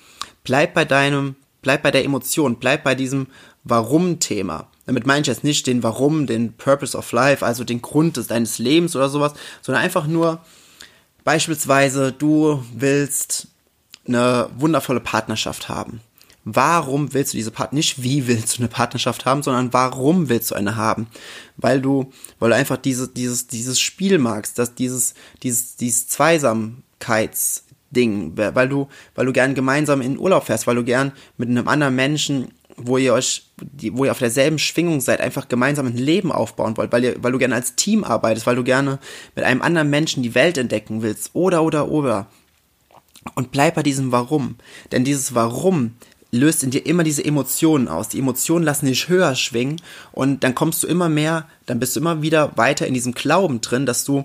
Bleib 0.44 0.74
bei 0.74 0.84
deinem, 0.84 1.36
bleib 1.62 1.82
bei 1.82 1.90
der 1.90 2.04
Emotion, 2.04 2.56
bleib 2.56 2.84
bei 2.84 2.94
diesem 2.94 3.26
Warum-Thema. 3.64 4.68
Damit 4.86 5.06
meine 5.06 5.22
ich 5.22 5.26
jetzt 5.26 5.44
nicht 5.44 5.66
den 5.66 5.82
Warum, 5.82 6.26
den 6.26 6.52
Purpose 6.54 6.96
of 6.96 7.10
Life, 7.12 7.44
also 7.44 7.64
den 7.64 7.82
Grund 7.82 8.16
des, 8.16 8.28
deines 8.28 8.58
Lebens 8.58 8.94
oder 8.96 9.08
sowas, 9.08 9.34
sondern 9.60 9.82
einfach 9.82 10.06
nur 10.06 10.40
beispielsweise, 11.24 12.12
du 12.12 12.64
willst 12.72 13.48
eine 14.06 14.48
wundervolle 14.56 15.00
Partnerschaft 15.00 15.68
haben 15.68 16.00
warum 16.46 17.12
willst 17.12 17.34
du 17.34 17.36
diese 17.36 17.50
Partnerschaft, 17.50 17.98
nicht 17.98 18.04
wie 18.04 18.26
willst 18.28 18.56
du 18.56 18.60
eine 18.60 18.68
Partnerschaft 18.68 19.26
haben, 19.26 19.42
sondern 19.42 19.72
warum 19.72 20.28
willst 20.28 20.52
du 20.52 20.54
eine 20.54 20.76
haben? 20.76 21.08
Weil 21.56 21.80
du, 21.80 22.12
weil 22.38 22.50
du 22.50 22.56
einfach 22.56 22.76
diese, 22.76 23.08
dieses, 23.08 23.48
dieses 23.48 23.80
Spiel 23.80 24.18
magst, 24.18 24.60
dass 24.60 24.76
dieses, 24.76 25.14
dieses, 25.42 25.74
dieses 25.74 26.06
Zweisamkeitsding, 26.06 28.36
weil 28.36 28.68
du, 28.68 28.86
weil 29.16 29.26
du 29.26 29.32
gern 29.32 29.56
gemeinsam 29.56 30.00
in 30.00 30.20
Urlaub 30.20 30.44
fährst, 30.44 30.68
weil 30.68 30.76
du 30.76 30.84
gern 30.84 31.10
mit 31.36 31.48
einem 31.48 31.66
anderen 31.66 31.96
Menschen 31.96 32.52
wo 32.78 32.98
ihr 32.98 33.14
euch, 33.14 33.46
wo 33.92 34.04
ihr 34.04 34.10
auf 34.10 34.18
derselben 34.18 34.58
Schwingung 34.58 35.00
seid, 35.00 35.22
einfach 35.22 35.48
gemeinsam 35.48 35.86
ein 35.86 35.96
Leben 35.96 36.30
aufbauen 36.30 36.76
wollt, 36.76 36.92
weil 36.92 37.04
ihr, 37.04 37.14
weil 37.22 37.32
du 37.32 37.38
gerne 37.38 37.54
als 37.54 37.74
Team 37.74 38.04
arbeitest, 38.04 38.46
weil 38.46 38.56
du 38.56 38.64
gerne 38.64 38.98
mit 39.34 39.46
einem 39.46 39.62
anderen 39.62 39.88
Menschen 39.88 40.22
die 40.22 40.34
Welt 40.34 40.58
entdecken 40.58 41.00
willst, 41.00 41.30
oder, 41.32 41.62
oder, 41.62 41.88
oder. 41.88 42.26
Und 43.34 43.50
bleib 43.50 43.76
bei 43.76 43.82
diesem 43.82 44.12
Warum. 44.12 44.56
Denn 44.92 45.04
dieses 45.04 45.34
Warum 45.34 45.94
löst 46.36 46.62
in 46.62 46.70
dir 46.70 46.86
immer 46.86 47.02
diese 47.02 47.24
Emotionen 47.24 47.88
aus. 47.88 48.08
Die 48.08 48.18
Emotionen 48.18 48.64
lassen 48.64 48.86
dich 48.86 49.08
höher 49.08 49.34
schwingen 49.34 49.80
und 50.12 50.44
dann 50.44 50.54
kommst 50.54 50.82
du 50.82 50.86
immer 50.86 51.08
mehr, 51.08 51.48
dann 51.66 51.80
bist 51.80 51.96
du 51.96 52.00
immer 52.00 52.22
wieder 52.22 52.52
weiter 52.56 52.86
in 52.86 52.94
diesem 52.94 53.12
Glauben 53.12 53.60
drin, 53.60 53.86
dass 53.86 54.04
du 54.04 54.24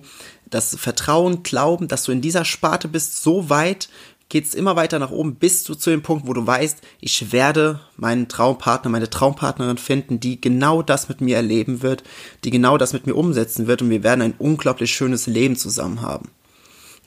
das 0.50 0.76
Vertrauen, 0.76 1.44
Glauben, 1.44 1.88
dass 1.88 2.04
du 2.04 2.12
in 2.12 2.22
dieser 2.22 2.46
Sparte 2.46 2.88
bist, 2.88 3.24
so 3.24 3.50
weit 3.50 3.90
geht 4.32 4.46
es 4.46 4.54
immer 4.54 4.78
weiter 4.78 4.98
nach 4.98 5.12
oben, 5.12 5.36
bis 5.36 5.66
du 5.66 5.76
zu 5.76 5.90
dem 5.90 6.04
Punkt, 6.04 6.26
wo 6.26 6.32
du 6.32 6.48
weißt, 6.48 6.80
ich 7.02 7.34
werde 7.34 7.82
meinen 7.98 8.30
Traumpartner, 8.30 8.90
meine 8.90 9.10
Traumpartnerin 9.10 9.78
finden, 9.78 10.22
die 10.22 10.40
genau 10.40 10.82
das 10.82 11.10
mit 11.10 11.20
mir 11.20 11.36
erleben 11.36 11.82
wird, 11.82 12.04
die 12.46 12.50
genau 12.50 12.78
das 12.78 12.94
mit 12.94 13.06
mir 13.06 13.16
umsetzen 13.16 13.68
wird 13.68 13.82
und 13.82 13.90
wir 13.90 14.04
werden 14.04 14.22
ein 14.22 14.34
unglaublich 14.38 14.94
schönes 14.94 15.28
Leben 15.28 15.58
zusammen 15.58 16.02
haben. 16.02 16.30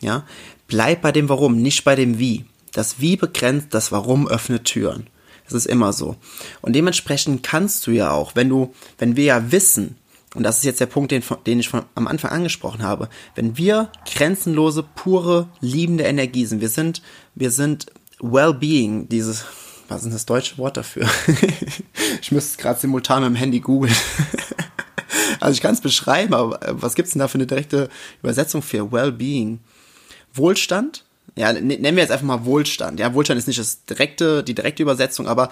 Ja, 0.00 0.24
bleib 0.68 1.00
bei 1.00 1.12
dem 1.12 1.30
Warum, 1.30 1.56
nicht 1.56 1.84
bei 1.84 1.96
dem 1.96 2.18
Wie. 2.18 2.44
Das 2.74 3.00
Wie 3.00 3.16
begrenzt, 3.16 3.68
das 3.70 3.92
Warum 3.92 4.28
öffnet 4.28 4.64
Türen. 4.64 5.06
Das 5.44 5.54
ist 5.54 5.66
immer 5.66 5.92
so. 5.92 6.16
Und 6.60 6.74
dementsprechend 6.74 7.42
kannst 7.42 7.86
du 7.86 7.92
ja 7.92 8.10
auch, 8.10 8.34
wenn 8.34 8.48
du, 8.48 8.74
wenn 8.98 9.16
wir 9.16 9.24
ja 9.24 9.52
wissen, 9.52 9.96
und 10.34 10.42
das 10.42 10.58
ist 10.58 10.64
jetzt 10.64 10.80
der 10.80 10.86
Punkt, 10.86 11.12
den, 11.12 11.22
den 11.46 11.60
ich 11.60 11.68
von, 11.68 11.84
am 11.94 12.08
Anfang 12.08 12.32
angesprochen 12.32 12.82
habe, 12.82 13.08
wenn 13.36 13.56
wir 13.56 13.90
grenzenlose, 14.12 14.82
pure, 14.82 15.48
liebende 15.60 16.04
Energie 16.04 16.44
sind, 16.46 16.60
wir 16.60 16.68
sind, 16.68 17.02
wir 17.36 17.52
sind 17.52 17.86
Well-Being, 18.20 19.08
dieses, 19.08 19.44
was 19.88 20.04
ist 20.04 20.12
das 20.12 20.26
deutsche 20.26 20.58
Wort 20.58 20.76
dafür? 20.76 21.08
ich 22.20 22.32
müsste 22.32 22.50
es 22.50 22.56
gerade 22.56 22.80
simultan 22.80 23.22
mit 23.22 23.30
dem 23.30 23.36
Handy 23.36 23.60
googeln. 23.60 23.94
also 25.40 25.54
ich 25.54 25.60
kann 25.60 25.74
es 25.74 25.80
beschreiben, 25.80 26.34
aber 26.34 26.58
was 26.70 26.96
gibt 26.96 27.06
es 27.06 27.12
denn 27.12 27.20
da 27.20 27.28
für 27.28 27.38
eine 27.38 27.46
direkte 27.46 27.88
Übersetzung 28.20 28.62
für 28.62 28.90
Well-Being? 28.90 29.60
Wohlstand? 30.32 31.04
Ja, 31.36 31.52
nennen 31.52 31.96
wir 31.96 32.02
jetzt 32.02 32.12
einfach 32.12 32.26
mal 32.26 32.44
Wohlstand. 32.44 33.00
Ja, 33.00 33.14
Wohlstand 33.14 33.38
ist 33.38 33.48
nicht 33.48 33.58
das 33.58 33.84
direkte, 33.84 34.44
die 34.44 34.54
direkte 34.54 34.82
Übersetzung, 34.82 35.26
aber 35.26 35.50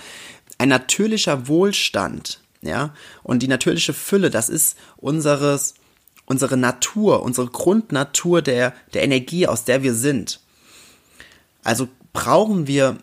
ein 0.59 0.69
natürlicher 0.69 1.49
Wohlstand, 1.49 2.41
ja, 2.61 2.95
und 3.23 3.43
die 3.43 3.49
natürliche 3.49 3.93
Fülle, 3.93 4.31
das 4.31 4.49
ist 4.49 4.77
unseres, 4.97 5.75
unsere 6.27 6.57
Natur, 6.57 7.23
unsere 7.23 7.49
Grundnatur 7.49 8.43
der, 8.43 8.75
der 8.95 9.03
Energie, 9.03 9.47
aus 9.47 9.65
der 9.65 9.83
wir 9.83 9.95
sind. 9.95 10.41
Also 11.65 11.89
brauchen 12.13 12.67
wir 12.67 12.99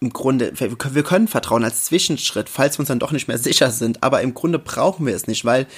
im 0.00 0.12
Grunde, 0.12 0.52
wir 0.58 1.02
können 1.04 1.28
Vertrauen 1.28 1.62
als 1.62 1.84
Zwischenschritt, 1.84 2.48
falls 2.48 2.76
wir 2.76 2.80
uns 2.80 2.88
dann 2.88 2.98
doch 2.98 3.12
nicht 3.12 3.28
mehr 3.28 3.38
sicher 3.38 3.70
sind, 3.70 4.02
aber 4.02 4.22
im 4.22 4.34
Grunde 4.34 4.58
brauchen 4.58 5.06
wir 5.06 5.14
es 5.14 5.28
nicht, 5.28 5.44
weil 5.44 5.68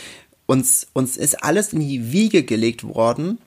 uns, 0.47 0.87
uns 0.95 1.19
ist 1.19 1.45
alles 1.45 1.75
in 1.75 1.81
die 1.81 2.13
Wiege 2.13 2.43
gelegt 2.43 2.85
worden, 2.85 3.39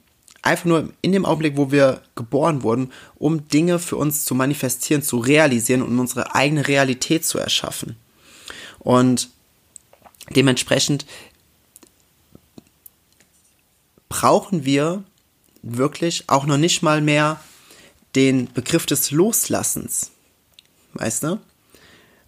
einfach 0.47 0.65
nur 0.65 0.89
in 1.01 1.11
dem 1.11 1.25
Augenblick, 1.25 1.57
wo 1.57 1.71
wir 1.71 2.01
geboren 2.15 2.63
wurden, 2.63 2.91
um 3.15 3.47
Dinge 3.47 3.79
für 3.79 3.97
uns 3.97 4.25
zu 4.25 4.33
manifestieren, 4.35 5.03
zu 5.03 5.17
realisieren 5.17 5.81
und 5.81 5.99
unsere 5.99 6.35
eigene 6.35 6.67
Realität 6.67 7.25
zu 7.25 7.37
erschaffen. 7.37 7.97
Und 8.79 9.29
dementsprechend 10.29 11.05
brauchen 14.09 14.65
wir 14.65 15.03
wirklich 15.61 16.25
auch 16.27 16.45
noch 16.45 16.57
nicht 16.57 16.81
mal 16.81 17.01
mehr 17.01 17.39
den 18.15 18.51
Begriff 18.53 18.85
des 18.85 19.11
Loslassens. 19.11 20.11
Weißt 20.93 21.23
du? 21.23 21.39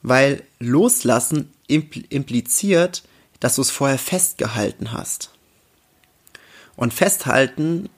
Weil 0.02 0.44
Loslassen 0.60 1.54
impliziert, 1.68 3.04
dass 3.40 3.56
du 3.56 3.62
es 3.62 3.72
vorher 3.72 3.98
festgehalten 3.98 4.92
hast. 4.92 5.32
Und 6.76 6.94
festhalten 6.94 7.90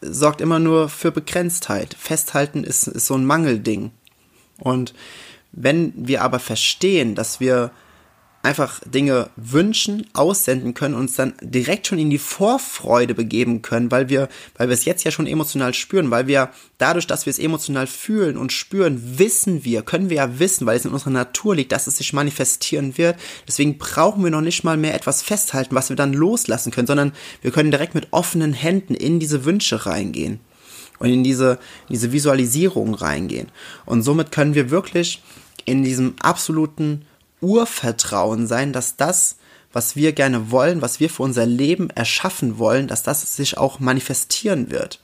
sorgt 0.00 0.40
immer 0.40 0.58
nur 0.58 0.88
für 0.88 1.12
Begrenztheit. 1.12 1.94
Festhalten 1.98 2.64
ist, 2.64 2.86
ist 2.86 3.06
so 3.06 3.14
ein 3.14 3.24
Mangelding. 3.24 3.90
Und 4.58 4.94
wenn 5.52 5.92
wir 5.96 6.22
aber 6.22 6.38
verstehen, 6.38 7.14
dass 7.14 7.40
wir 7.40 7.70
einfach 8.42 8.80
Dinge 8.86 9.28
wünschen, 9.36 10.06
aussenden 10.14 10.72
können, 10.72 10.94
uns 10.94 11.14
dann 11.14 11.34
direkt 11.42 11.86
schon 11.86 11.98
in 11.98 12.08
die 12.08 12.18
Vorfreude 12.18 13.14
begeben 13.14 13.60
können, 13.60 13.90
weil 13.90 14.08
wir, 14.08 14.28
weil 14.56 14.68
wir 14.68 14.74
es 14.74 14.86
jetzt 14.86 15.04
ja 15.04 15.10
schon 15.10 15.26
emotional 15.26 15.74
spüren, 15.74 16.10
weil 16.10 16.26
wir 16.26 16.50
dadurch, 16.78 17.06
dass 17.06 17.26
wir 17.26 17.30
es 17.30 17.38
emotional 17.38 17.86
fühlen 17.86 18.38
und 18.38 18.52
spüren, 18.52 19.18
wissen 19.18 19.64
wir, 19.64 19.82
können 19.82 20.08
wir 20.08 20.16
ja 20.16 20.38
wissen, 20.38 20.66
weil 20.66 20.76
es 20.76 20.86
in 20.86 20.92
unserer 20.92 21.10
Natur 21.10 21.54
liegt, 21.54 21.72
dass 21.72 21.86
es 21.86 21.98
sich 21.98 22.14
manifestieren 22.14 22.96
wird. 22.96 23.16
Deswegen 23.46 23.76
brauchen 23.76 24.24
wir 24.24 24.30
noch 24.30 24.40
nicht 24.40 24.64
mal 24.64 24.78
mehr 24.78 24.94
etwas 24.94 25.20
festhalten, 25.20 25.74
was 25.74 25.90
wir 25.90 25.96
dann 25.96 26.14
loslassen 26.14 26.72
können, 26.72 26.86
sondern 26.86 27.12
wir 27.42 27.50
können 27.50 27.70
direkt 27.70 27.94
mit 27.94 28.08
offenen 28.10 28.54
Händen 28.54 28.94
in 28.94 29.20
diese 29.20 29.44
Wünsche 29.44 29.84
reingehen 29.84 30.40
und 30.98 31.10
in 31.10 31.24
diese, 31.24 31.58
diese 31.90 32.12
Visualisierung 32.12 32.94
reingehen. 32.94 33.48
Und 33.84 34.02
somit 34.02 34.32
können 34.32 34.54
wir 34.54 34.70
wirklich 34.70 35.22
in 35.66 35.82
diesem 35.82 36.14
absoluten 36.20 37.04
Urvertrauen 37.40 38.46
sein, 38.46 38.72
dass 38.72 38.96
das, 38.96 39.36
was 39.72 39.96
wir 39.96 40.12
gerne 40.12 40.50
wollen, 40.50 40.82
was 40.82 41.00
wir 41.00 41.10
für 41.10 41.22
unser 41.22 41.46
Leben 41.46 41.90
erschaffen 41.90 42.58
wollen, 42.58 42.88
dass 42.88 43.02
das 43.02 43.36
sich 43.36 43.56
auch 43.56 43.80
manifestieren 43.80 44.70
wird. 44.70 45.00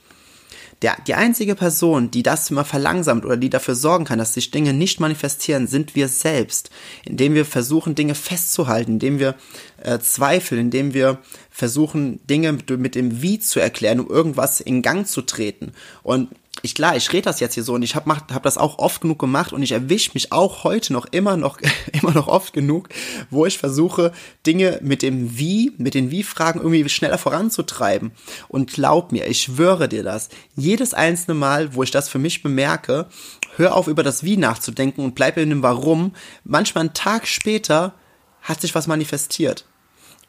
Der, 0.83 0.95
die 1.07 1.15
einzige 1.15 1.55
Person, 1.55 2.11
die 2.11 2.21
das 2.21 2.51
immer 2.51 2.63
verlangsamt 2.63 3.25
oder 3.25 3.35
die 3.35 3.49
dafür 3.49 3.73
sorgen 3.73 4.05
kann, 4.05 4.19
dass 4.19 4.35
sich 4.35 4.51
Dinge 4.51 4.73
nicht 4.73 4.99
manifestieren, 4.99 5.65
sind 5.65 5.95
wir 5.95 6.07
selbst, 6.07 6.69
indem 7.03 7.33
wir 7.33 7.45
versuchen, 7.45 7.95
Dinge 7.95 8.13
festzuhalten, 8.13 8.93
indem 8.93 9.17
wir 9.17 9.33
äh, 9.81 9.97
zweifeln, 9.97 10.61
indem 10.61 10.93
wir 10.93 11.17
versuchen, 11.49 12.19
Dinge 12.27 12.51
mit, 12.51 12.69
mit 12.69 12.93
dem 12.93 13.23
Wie 13.23 13.39
zu 13.39 13.59
erklären, 13.59 13.99
um 13.99 14.07
irgendwas 14.07 14.61
in 14.61 14.83
Gang 14.83 15.07
zu 15.07 15.23
treten. 15.23 15.71
Und 16.03 16.29
ich 16.61 16.75
klar, 16.75 16.95
ich 16.95 17.11
rede 17.13 17.23
das 17.23 17.39
jetzt 17.39 17.53
hier 17.53 17.63
so 17.63 17.73
und 17.73 17.83
ich 17.83 17.95
habe 17.95 18.11
hab 18.11 18.43
das 18.43 18.57
auch 18.57 18.79
oft 18.79 19.01
genug 19.01 19.19
gemacht 19.19 19.53
und 19.53 19.61
ich 19.61 19.71
erwische 19.71 20.11
mich 20.13 20.31
auch 20.31 20.63
heute 20.63 20.93
noch 20.93 21.05
immer 21.11 21.37
noch 21.37 21.59
immer 21.93 22.11
noch 22.11 22.27
oft 22.27 22.53
genug, 22.53 22.89
wo 23.29 23.45
ich 23.45 23.57
versuche 23.57 24.11
Dinge 24.45 24.79
mit 24.81 25.01
dem 25.01 25.37
Wie, 25.37 25.73
mit 25.77 25.93
den 25.93 26.11
Wie-Fragen 26.11 26.59
irgendwie 26.59 26.87
schneller 26.89 27.17
voranzutreiben. 27.17 28.11
Und 28.47 28.71
glaub 28.71 29.11
mir, 29.11 29.27
ich 29.27 29.41
schwöre 29.41 29.87
dir 29.87 30.03
das, 30.03 30.29
jedes 30.55 30.93
einzelne 30.93 31.35
Mal, 31.35 31.75
wo 31.75 31.83
ich 31.83 31.91
das 31.91 32.09
für 32.09 32.19
mich 32.19 32.43
bemerke, 32.43 33.07
hör 33.55 33.75
auf 33.75 33.87
über 33.87 34.03
das 34.03 34.23
Wie 34.23 34.37
nachzudenken 34.37 35.03
und 35.03 35.15
bleib 35.15 35.37
in 35.37 35.49
dem 35.49 35.63
Warum. 35.63 36.13
Manchmal 36.43 36.85
einen 36.85 36.93
Tag 36.93 37.27
später 37.27 37.93
hat 38.41 38.61
sich 38.61 38.73
was 38.75 38.87
manifestiert. 38.87 39.65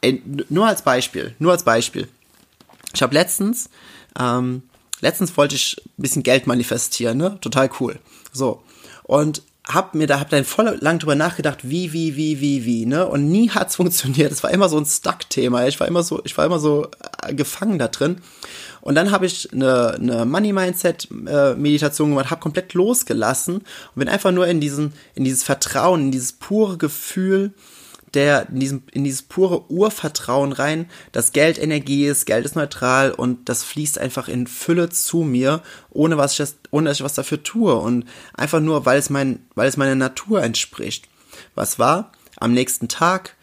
Ey, 0.00 0.23
nur 0.49 0.66
als 0.66 0.82
Beispiel, 0.82 1.35
nur 1.38 1.52
als 1.52 1.64
Beispiel. 1.64 2.08
Ich 2.94 3.02
habe 3.02 3.14
letztens 3.14 3.68
ähm, 4.18 4.62
letztens 5.00 5.37
wollte 5.37 5.55
ich 5.55 5.76
ein 5.87 6.02
bisschen 6.02 6.23
Geld 6.23 6.47
manifestieren, 6.47 7.19
ne? 7.19 7.38
Total 7.40 7.71
cool. 7.81 7.99
So. 8.33 8.62
Und 9.05 9.43
hab 9.67 9.95
mir 9.95 10.07
da 10.07 10.19
hab 10.19 10.31
dann 10.31 10.45
voll 10.45 10.78
lang 10.81 10.99
drüber 10.99 11.14
nachgedacht, 11.14 11.59
wie 11.69 11.93
wie 11.93 12.17
wie 12.17 12.40
wie 12.40 12.64
wie, 12.64 12.87
ne? 12.87 13.07
Und 13.07 13.28
nie 13.28 13.50
hat's 13.50 13.76
funktioniert. 13.76 14.33
Es 14.33 14.43
war 14.43 14.50
immer 14.50 14.69
so 14.69 14.78
ein 14.78 14.87
Stuck 14.87 15.28
Thema. 15.28 15.67
Ich 15.67 15.78
war 15.78 15.87
immer 15.87 16.02
so 16.02 16.21
ich 16.25 16.37
war 16.37 16.47
immer 16.47 16.59
so 16.59 16.88
äh, 17.23 17.35
gefangen 17.35 17.78
da 17.78 17.88
drin. 17.88 18.21
Und 18.81 18.95
dann 18.95 19.11
habe 19.11 19.26
ich 19.26 19.52
eine, 19.52 19.95
eine 19.95 20.25
Money 20.25 20.52
Mindset 20.52 21.09
äh, 21.26 21.55
gemacht, 21.55 22.31
habe 22.31 22.40
komplett 22.40 22.75
losgelassen 22.75 23.57
und 23.57 23.64
bin 23.97 24.09
einfach 24.09 24.31
nur 24.31 24.47
in 24.47 24.61
diesen 24.61 24.95
in 25.14 25.25
dieses 25.25 25.43
Vertrauen, 25.43 26.02
in 26.02 26.11
dieses 26.12 26.33
pure 26.33 26.78
Gefühl 26.78 27.52
der 28.15 28.49
in, 28.49 28.61
diesem, 28.61 28.83
in 28.93 29.05
dieses 29.05 29.23
pure 29.23 29.71
Urvertrauen 29.71 30.53
rein, 30.53 30.88
dass 31.12 31.33
Geld 31.33 31.59
Energie 31.59 32.07
ist, 32.07 32.27
Geld 32.27 32.45
ist 32.45 32.57
neutral 32.57 33.12
und 33.12 33.49
das 33.49 33.65
fließt 33.65 33.99
einfach 33.99 34.29
in 34.29 34.47
Fülle 34.47 34.88
zu 34.91 35.19
mir, 35.19 35.62
ohne 35.91 36.17
was 36.17 36.33
ich 36.33 36.38
das, 36.38 36.57
ohne 36.71 36.88
dass 36.88 36.99
ich 36.99 37.05
was 37.05 37.15
dafür 37.15 37.43
tue 37.43 37.75
und 37.75 38.05
einfach 38.35 38.61
nur, 38.61 38.87
weil 38.87 38.99
es 38.99 39.11
mein, 39.11 39.47
weil 39.55 39.69
es 39.69 39.77
meiner 39.77 39.95
Natur 39.95 40.43
entspricht. 40.43 41.09
Was 41.55 41.79
war? 41.79 42.12
Am 42.37 42.53
nächsten 42.53 42.88
Tag 42.88 43.37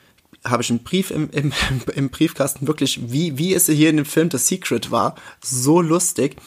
habe 0.46 0.62
ich 0.62 0.70
einen 0.70 0.84
Brief 0.84 1.12
im, 1.12 1.30
im, 1.32 1.52
im 1.96 2.10
Briefkasten, 2.10 2.68
wirklich, 2.68 3.12
wie, 3.12 3.38
wie 3.38 3.54
es 3.54 3.66
hier 3.66 3.90
in 3.90 3.98
dem 3.98 4.06
Film 4.06 4.30
The 4.32 4.38
Secret 4.38 4.92
war, 4.92 5.16
so 5.42 5.82
lustig, 5.82 6.38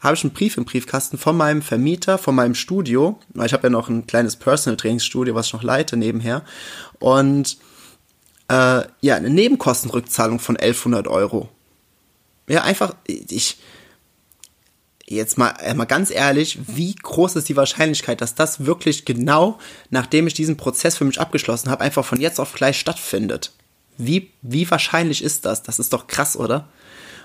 habe 0.00 0.14
ich 0.14 0.24
einen 0.24 0.32
Brief 0.32 0.56
im 0.56 0.64
Briefkasten 0.64 1.18
von 1.18 1.36
meinem 1.36 1.62
Vermieter, 1.62 2.16
von 2.16 2.34
meinem 2.34 2.54
Studio, 2.54 3.18
weil 3.34 3.46
ich 3.46 3.52
habe 3.52 3.64
ja 3.64 3.70
noch 3.70 3.88
ein 3.88 4.06
kleines 4.06 4.36
Personal 4.36 4.76
Trainingsstudio, 4.76 5.34
was 5.34 5.46
ich 5.46 5.52
noch 5.52 5.62
leite 5.62 5.96
nebenher, 5.96 6.44
und 6.98 7.58
äh, 8.48 8.82
ja, 9.00 9.16
eine 9.16 9.30
Nebenkostenrückzahlung 9.30 10.38
von 10.38 10.56
1100 10.56 11.06
Euro. 11.08 11.48
Ja, 12.48 12.62
einfach, 12.62 12.96
ich, 13.06 13.58
jetzt 15.10 15.36
mal, 15.36 15.54
äh, 15.60 15.74
mal 15.74 15.84
ganz 15.84 16.10
ehrlich, 16.10 16.58
wie 16.66 16.94
groß 16.94 17.36
ist 17.36 17.48
die 17.48 17.56
Wahrscheinlichkeit, 17.56 18.20
dass 18.20 18.34
das 18.34 18.64
wirklich 18.64 19.04
genau, 19.04 19.58
nachdem 19.90 20.26
ich 20.26 20.34
diesen 20.34 20.56
Prozess 20.56 20.96
für 20.96 21.04
mich 21.04 21.20
abgeschlossen 21.20 21.70
habe, 21.70 21.82
einfach 21.82 22.04
von 22.04 22.20
jetzt 22.20 22.40
auf 22.40 22.54
gleich 22.54 22.78
stattfindet? 22.78 23.52
Wie, 23.98 24.30
wie 24.40 24.70
wahrscheinlich 24.70 25.22
ist 25.22 25.44
das? 25.44 25.62
Das 25.62 25.78
ist 25.78 25.92
doch 25.92 26.06
krass, 26.06 26.36
oder? 26.36 26.68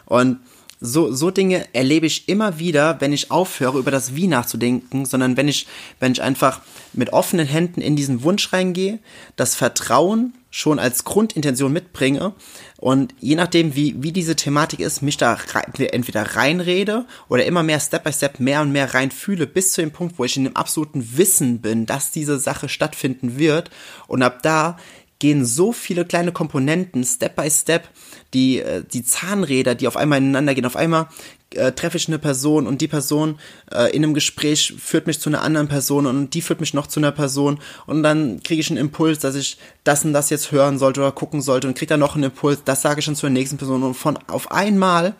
Und 0.05 0.39
so, 0.81 1.11
so 1.13 1.31
Dinge 1.31 1.73
erlebe 1.73 2.05
ich 2.05 2.27
immer 2.27 2.59
wieder, 2.59 2.99
wenn 2.99 3.13
ich 3.13 3.31
aufhöre, 3.31 3.79
über 3.79 3.91
das 3.91 4.15
Wie 4.15 4.27
nachzudenken, 4.27 5.05
sondern 5.05 5.37
wenn 5.37 5.47
ich, 5.47 5.67
wenn 5.99 6.11
ich 6.11 6.21
einfach 6.21 6.61
mit 6.93 7.13
offenen 7.13 7.47
Händen 7.47 7.81
in 7.81 7.95
diesen 7.95 8.23
Wunsch 8.23 8.51
reingehe, 8.51 8.99
das 9.35 9.55
Vertrauen 9.55 10.33
schon 10.55 10.79
als 10.79 11.03
Grundintention 11.03 11.73
mitbringe 11.73 12.33
und 12.77 13.13
je 13.19 13.35
nachdem, 13.35 13.75
wie, 13.75 14.01
wie 14.01 14.13
diese 14.13 14.37
Thematik 14.37 14.79
ist, 14.79 15.01
mich 15.01 15.17
da 15.17 15.33
rein, 15.33 15.73
entweder 15.75 16.37
reinrede 16.37 17.05
oder 17.27 17.45
immer 17.45 17.61
mehr 17.61 17.81
Step 17.81 18.05
by 18.05 18.13
Step 18.13 18.39
mehr 18.39 18.61
und 18.61 18.71
mehr 18.71 18.93
reinfühle, 18.93 19.47
bis 19.47 19.73
zu 19.73 19.81
dem 19.81 19.91
Punkt, 19.91 20.17
wo 20.17 20.23
ich 20.23 20.37
in 20.37 20.45
dem 20.45 20.55
absoluten 20.55 21.17
Wissen 21.17 21.59
bin, 21.59 21.85
dass 21.85 22.11
diese 22.11 22.39
Sache 22.39 22.69
stattfinden 22.69 23.37
wird 23.37 23.69
und 24.07 24.23
ab 24.23 24.43
da 24.43 24.77
gehen 25.19 25.43
so 25.43 25.73
viele 25.73 26.05
kleine 26.05 26.31
Komponenten 26.31 27.03
Step 27.03 27.35
by 27.35 27.51
Step, 27.51 27.89
die, 28.33 28.59
äh, 28.59 28.81
die 28.89 29.03
Zahnräder, 29.03 29.75
die 29.75 29.89
auf 29.89 29.97
einmal 29.97 30.19
ineinander 30.19 30.55
gehen. 30.55 30.65
Auf 30.65 30.77
einmal 30.77 31.07
äh, 31.55 31.71
treffe 31.71 31.97
ich 31.97 32.07
eine 32.07 32.19
Person 32.19 32.67
und 32.67 32.81
die 32.81 32.87
Person 32.87 33.39
äh, 33.71 33.95
in 33.95 34.03
einem 34.03 34.13
Gespräch 34.13 34.73
führt 34.77 35.07
mich 35.07 35.19
zu 35.19 35.29
einer 35.29 35.41
anderen 35.41 35.67
Person 35.67 36.05
und 36.05 36.33
die 36.33 36.41
führt 36.41 36.59
mich 36.59 36.73
noch 36.73 36.87
zu 36.87 36.99
einer 36.99 37.11
Person 37.11 37.59
und 37.85 38.03
dann 38.03 38.41
kriege 38.43 38.61
ich 38.61 38.69
einen 38.69 38.77
Impuls, 38.77 39.19
dass 39.19 39.35
ich 39.35 39.57
das 39.83 40.05
und 40.05 40.13
das 40.13 40.29
jetzt 40.29 40.51
hören 40.51 40.77
sollte 40.79 41.01
oder 41.01 41.11
gucken 41.11 41.41
sollte 41.41 41.67
und 41.67 41.77
kriege 41.77 41.89
dann 41.89 41.99
noch 41.99 42.15
einen 42.15 42.25
Impuls, 42.25 42.59
das 42.63 42.81
sage 42.81 42.99
ich 42.99 43.05
dann 43.05 43.15
zur 43.15 43.29
nächsten 43.29 43.57
Person 43.57 43.83
und 43.83 43.93
von 43.95 44.17
auf 44.27 44.51
einmal 44.51 45.15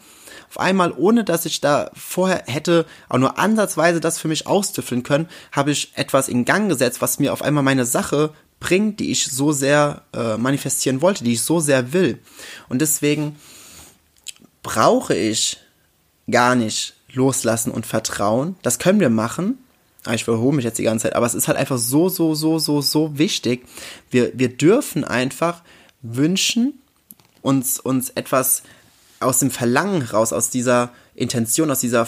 auf 0.50 0.60
einmal, 0.60 0.94
ohne 0.96 1.24
dass 1.24 1.46
ich 1.46 1.60
da 1.60 1.92
vorher 1.94 2.44
hätte 2.48 2.86
auch 3.10 3.18
nur 3.18 3.38
ansatzweise 3.38 4.00
das 4.00 4.20
für 4.20 4.28
mich 4.28 4.48
austüffeln 4.48 5.04
können, 5.04 5.28
habe 5.52 5.72
ich 5.72 5.92
etwas 5.96 6.30
in 6.30 6.46
Gang 6.46 6.70
gesetzt, 6.70 7.02
was 7.02 7.20
mir 7.20 7.34
auf 7.34 7.42
einmal 7.42 7.64
meine 7.64 7.86
Sache 7.86 8.32
bringt, 8.60 9.00
die 9.00 9.12
ich 9.12 9.26
so 9.26 9.52
sehr 9.52 10.04
äh, 10.14 10.38
manifestieren 10.38 11.02
wollte, 11.02 11.24
die 11.24 11.34
ich 11.34 11.42
so 11.42 11.60
sehr 11.60 11.94
will. 11.94 12.20
Und 12.70 12.80
deswegen 12.82 13.36
brauche 14.64 15.16
ich 15.16 15.58
gar 16.30 16.56
nicht 16.56 16.96
loslassen 17.14 17.72
und 17.72 17.86
vertrauen. 17.86 18.56
Das 18.62 18.80
können 18.80 19.00
wir 19.00 19.10
machen. 19.10 19.58
Ah, 20.04 20.14
ich 20.14 20.24
verhole 20.24 20.56
mich 20.56 20.66
jetzt 20.66 20.78
die 20.78 20.84
ganze 20.84 21.04
Zeit, 21.04 21.16
aber 21.16 21.26
es 21.26 21.34
ist 21.34 21.48
halt 21.48 21.58
einfach 21.58 21.78
so, 21.78 22.10
so, 22.10 22.36
so, 22.36 22.60
so, 22.60 22.82
so 22.82 23.18
wichtig. 23.18 23.66
Wir, 24.12 24.32
wir 24.38 24.50
dürfen 24.50 25.04
einfach 25.04 25.64
wünschen, 26.02 26.80
uns, 27.42 27.80
uns 27.80 28.10
etwas 28.12 28.64
aus 29.20 29.40
dem 29.40 29.50
Verlangen 29.50 30.04
raus, 30.04 30.34
aus 30.34 30.50
dieser 30.50 30.92
Intention, 31.16 31.72
aus 31.72 31.80
dieser 31.80 32.08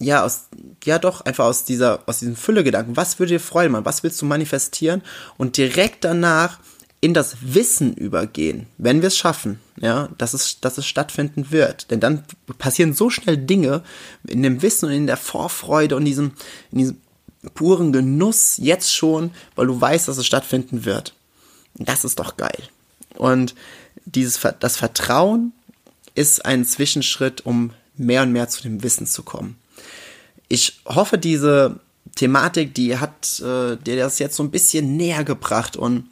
ja, 0.00 0.24
aus, 0.24 0.48
ja 0.84 0.98
doch, 0.98 1.20
einfach 1.20 1.44
aus 1.44 1.64
dieser, 1.64 2.00
aus 2.06 2.20
diesem 2.20 2.34
Füllegedanken. 2.34 2.96
Was 2.96 3.18
würde 3.18 3.34
dir 3.34 3.40
freuen, 3.40 3.70
Mann? 3.70 3.84
Was 3.84 4.02
willst 4.02 4.20
du 4.22 4.26
manifestieren? 4.26 5.02
Und 5.36 5.58
direkt 5.58 6.04
danach 6.04 6.58
in 7.00 7.14
das 7.14 7.36
Wissen 7.40 7.94
übergehen, 7.94 8.66
wenn 8.76 9.00
wir 9.00 9.08
es 9.08 9.16
schaffen, 9.16 9.58
ja, 9.80 10.10
dass 10.18 10.34
es, 10.34 10.60
dass 10.60 10.76
es 10.76 10.86
stattfinden 10.86 11.50
wird. 11.50 11.90
Denn 11.90 12.00
dann 12.00 12.24
passieren 12.58 12.92
so 12.92 13.08
schnell 13.08 13.38
Dinge 13.38 13.82
in 14.26 14.42
dem 14.42 14.60
Wissen 14.60 14.86
und 14.86 14.92
in 14.92 15.06
der 15.06 15.16
Vorfreude 15.16 15.96
und 15.96 16.04
diesem, 16.04 16.32
in 16.70 16.78
diesem 16.78 17.00
puren 17.54 17.92
Genuss 17.92 18.58
jetzt 18.58 18.94
schon, 18.94 19.30
weil 19.54 19.66
du 19.66 19.80
weißt, 19.80 20.08
dass 20.08 20.18
es 20.18 20.26
stattfinden 20.26 20.84
wird. 20.84 21.14
Das 21.74 22.04
ist 22.04 22.18
doch 22.18 22.36
geil. 22.36 22.62
Und 23.16 23.54
dieses, 24.04 24.38
das 24.60 24.76
Vertrauen 24.76 25.52
ist 26.14 26.44
ein 26.44 26.66
Zwischenschritt, 26.66 27.46
um 27.46 27.72
mehr 27.96 28.22
und 28.22 28.32
mehr 28.32 28.48
zu 28.48 28.62
dem 28.62 28.82
Wissen 28.82 29.06
zu 29.06 29.22
kommen 29.22 29.56
ich 30.50 30.80
hoffe, 30.84 31.16
diese 31.16 31.78
Thematik, 32.16 32.74
die 32.74 32.98
hat 32.98 33.40
äh, 33.40 33.76
dir 33.76 33.96
das 33.96 34.18
jetzt 34.18 34.36
so 34.36 34.42
ein 34.42 34.50
bisschen 34.50 34.96
näher 34.96 35.24
gebracht 35.24 35.76
und 35.76 36.09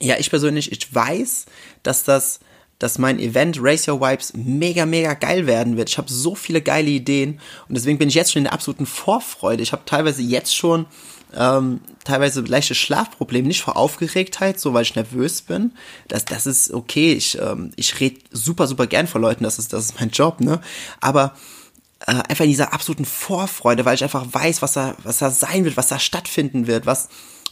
ja, 0.00 0.16
ich 0.18 0.30
persönlich, 0.30 0.72
ich 0.72 0.94
weiß, 0.94 1.46
dass 1.82 2.04
das, 2.04 2.40
dass 2.78 2.98
mein 2.98 3.18
Event 3.18 3.58
Race 3.60 3.88
Your 3.88 4.00
Vibes 4.00 4.34
mega, 4.34 4.86
mega 4.86 5.14
geil 5.14 5.46
werden 5.46 5.76
wird. 5.76 5.88
Ich 5.88 5.98
habe 5.98 6.10
so 6.10 6.34
viele 6.34 6.62
geile 6.62 6.90
Ideen 6.90 7.40
und 7.68 7.76
deswegen 7.76 7.98
bin 7.98 8.08
ich 8.08 8.14
jetzt 8.14 8.32
schon 8.32 8.40
in 8.40 8.44
der 8.44 8.52
absoluten 8.52 8.86
Vorfreude. 8.86 9.62
Ich 9.62 9.72
habe 9.72 9.82
teilweise 9.84 10.22
jetzt 10.22 10.54
schon 10.54 10.86
ähm, 11.34 11.80
teilweise 12.04 12.40
leichte 12.40 12.74
Schlafprobleme, 12.74 13.48
nicht 13.48 13.62
vor 13.62 13.76
Aufgeregtheit, 13.76 14.60
so 14.60 14.72
weil 14.72 14.82
ich 14.82 14.94
nervös 14.94 15.42
bin. 15.42 15.72
Das, 16.06 16.24
das 16.24 16.46
ist 16.46 16.72
okay. 16.72 17.12
Ich, 17.12 17.38
ähm, 17.40 17.72
ich 17.76 17.98
rede 18.00 18.20
super, 18.30 18.66
super 18.66 18.86
gern 18.86 19.06
vor 19.06 19.20
Leuten, 19.20 19.44
das 19.44 19.58
ist, 19.58 19.72
das 19.72 19.86
ist 19.86 20.00
mein 20.00 20.10
Job, 20.10 20.40
ne? 20.40 20.60
Aber 21.00 21.34
äh, 22.06 22.12
einfach 22.12 22.44
in 22.44 22.50
dieser 22.50 22.72
absoluten 22.72 23.04
Vorfreude, 23.04 23.84
weil 23.84 23.96
ich 23.96 24.04
einfach 24.04 24.26
weiß, 24.30 24.62
was 24.62 24.72
da, 24.72 24.94
was 25.02 25.18
da 25.18 25.30
sein 25.30 25.64
wird, 25.64 25.76
was 25.76 25.88
da 25.88 25.98
stattfinden 25.98 26.66
wird, 26.66 26.86
was, 26.86 27.08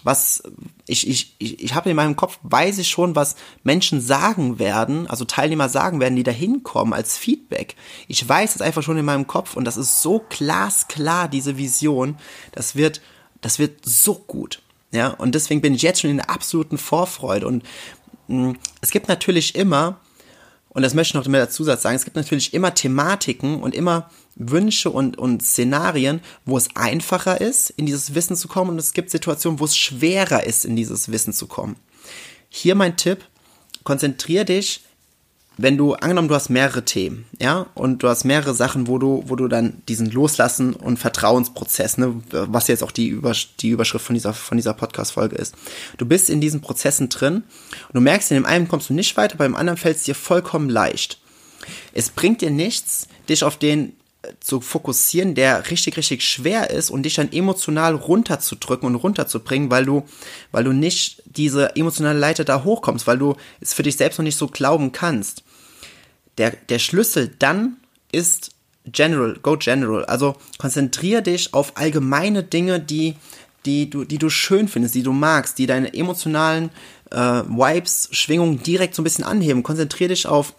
was 0.06 0.44
ich, 0.86 1.08
ich, 1.08 1.34
ich, 1.38 1.64
ich 1.64 1.74
habe 1.74 1.90
in 1.90 1.96
meinem 1.96 2.14
Kopf, 2.14 2.38
weiß 2.44 2.78
ich 2.78 2.88
schon, 2.88 3.16
was 3.16 3.34
Menschen 3.64 4.00
sagen 4.00 4.60
werden, 4.60 5.08
also 5.08 5.24
Teilnehmer 5.24 5.68
sagen 5.68 5.98
werden, 5.98 6.14
die 6.14 6.22
da 6.22 6.30
hinkommen 6.30 6.94
als 6.94 7.18
Feedback. 7.18 7.74
Ich 8.06 8.26
weiß 8.26 8.54
es 8.54 8.62
einfach 8.62 8.84
schon 8.84 8.98
in 8.98 9.04
meinem 9.04 9.26
Kopf 9.26 9.56
und 9.56 9.64
das 9.64 9.76
ist 9.76 10.02
so 10.02 10.24
glasklar, 10.28 11.26
diese 11.26 11.58
Vision. 11.58 12.16
Das 12.52 12.76
wird, 12.76 13.00
das 13.40 13.58
wird 13.58 13.84
so 13.84 14.14
gut. 14.14 14.62
Ja, 14.92 15.08
und 15.08 15.34
deswegen 15.34 15.60
bin 15.60 15.74
ich 15.74 15.82
jetzt 15.82 16.00
schon 16.00 16.10
in 16.10 16.18
der 16.18 16.30
absoluten 16.30 16.78
Vorfreude. 16.78 17.48
Und 17.48 17.64
mh, 18.28 18.50
mm, 18.50 18.58
es 18.80 18.92
gibt 18.92 19.08
natürlich 19.08 19.56
immer, 19.56 19.98
und 20.68 20.82
das 20.82 20.94
möchte 20.94 21.18
ich 21.18 21.24
noch 21.24 21.26
mehr 21.28 21.46
dazu 21.46 21.64
sagen, 21.64 21.96
es 21.96 22.04
gibt 22.04 22.16
natürlich 22.16 22.54
immer 22.54 22.74
Thematiken 22.74 23.60
und 23.60 23.74
immer 23.74 24.08
Wünsche 24.36 24.90
und, 24.90 25.18
und 25.18 25.42
Szenarien, 25.42 26.20
wo 26.44 26.56
es 26.56 26.68
einfacher 26.76 27.40
ist, 27.40 27.70
in 27.70 27.86
dieses 27.86 28.14
Wissen 28.14 28.36
zu 28.36 28.48
kommen 28.48 28.70
und 28.70 28.78
es 28.78 28.92
gibt 28.92 29.10
Situationen, 29.10 29.58
wo 29.58 29.64
es 29.64 29.76
schwerer 29.76 30.44
ist, 30.44 30.64
in 30.64 30.76
dieses 30.76 31.10
Wissen 31.10 31.32
zu 31.32 31.46
kommen. 31.46 31.76
Hier 32.48 32.74
mein 32.74 32.96
Tipp, 32.96 33.24
konzentrier 33.82 34.44
dich, 34.44 34.82
wenn 35.58 35.78
du, 35.78 35.94
angenommen, 35.94 36.28
du 36.28 36.34
hast 36.34 36.50
mehrere 36.50 36.84
Themen, 36.84 37.24
ja, 37.40 37.66
und 37.74 38.02
du 38.02 38.08
hast 38.08 38.24
mehrere 38.24 38.52
Sachen, 38.54 38.88
wo 38.88 38.98
du, 38.98 39.24
wo 39.26 39.36
du 39.36 39.48
dann 39.48 39.82
diesen 39.88 40.10
Loslassen 40.10 40.74
und 40.74 40.98
Vertrauensprozess, 40.98 41.96
ne, 41.96 42.20
was 42.30 42.68
jetzt 42.68 42.82
auch 42.82 42.90
die, 42.90 43.08
Übersch 43.08 43.54
die 43.60 43.70
Überschrift 43.70 44.04
von 44.04 44.14
dieser, 44.14 44.34
von 44.34 44.58
dieser 44.58 44.74
Podcast-Folge 44.74 45.36
ist. 45.36 45.54
Du 45.96 46.04
bist 46.04 46.28
in 46.28 46.42
diesen 46.42 46.60
Prozessen 46.60 47.08
drin 47.08 47.36
und 47.36 47.94
du 47.94 48.00
merkst, 48.02 48.30
in 48.32 48.36
dem 48.36 48.44
einen 48.44 48.68
kommst 48.68 48.90
du 48.90 48.94
nicht 48.94 49.16
weiter, 49.16 49.38
beim 49.38 49.56
anderen 49.56 49.78
fällt 49.78 49.96
es 49.96 50.02
dir 50.02 50.14
vollkommen 50.14 50.68
leicht. 50.68 51.20
Es 51.94 52.10
bringt 52.10 52.42
dir 52.42 52.50
nichts, 52.50 53.08
dich 53.30 53.42
auf 53.42 53.56
den 53.56 53.94
zu 54.40 54.60
fokussieren, 54.60 55.34
der 55.34 55.70
richtig, 55.70 55.96
richtig 55.96 56.24
schwer 56.24 56.70
ist 56.70 56.90
und 56.90 57.04
dich 57.04 57.14
dann 57.14 57.32
emotional 57.32 57.94
runterzudrücken 57.94 58.86
und 58.88 58.96
runterzubringen, 58.96 59.70
weil 59.70 59.84
du, 59.84 60.04
weil 60.52 60.64
du 60.64 60.72
nicht 60.72 61.22
diese 61.26 61.76
emotionale 61.76 62.18
Leiter 62.18 62.44
da 62.44 62.64
hochkommst, 62.64 63.06
weil 63.06 63.18
du 63.18 63.36
es 63.60 63.74
für 63.74 63.82
dich 63.82 63.96
selbst 63.96 64.18
noch 64.18 64.24
nicht 64.24 64.38
so 64.38 64.48
glauben 64.48 64.92
kannst. 64.92 65.42
Der, 66.38 66.50
der 66.50 66.78
Schlüssel 66.78 67.34
dann 67.38 67.76
ist 68.12 68.50
General, 68.86 69.38
go 69.42 69.56
General. 69.56 70.04
Also 70.04 70.36
konzentriere 70.58 71.22
dich 71.22 71.54
auf 71.54 71.76
allgemeine 71.76 72.42
Dinge, 72.42 72.80
die, 72.80 73.14
die, 73.64 73.90
du, 73.90 74.04
die 74.04 74.18
du 74.18 74.30
schön 74.30 74.68
findest, 74.68 74.94
die 74.94 75.02
du 75.02 75.12
magst, 75.12 75.58
die 75.58 75.66
deine 75.66 75.92
emotionalen 75.92 76.70
äh, 77.10 77.16
Vibes, 77.16 78.08
Schwingungen 78.12 78.62
direkt 78.62 78.94
so 78.94 79.02
ein 79.02 79.04
bisschen 79.04 79.24
anheben. 79.24 79.62
Konzentriere 79.62 80.08
dich 80.08 80.26
auf, 80.26 80.54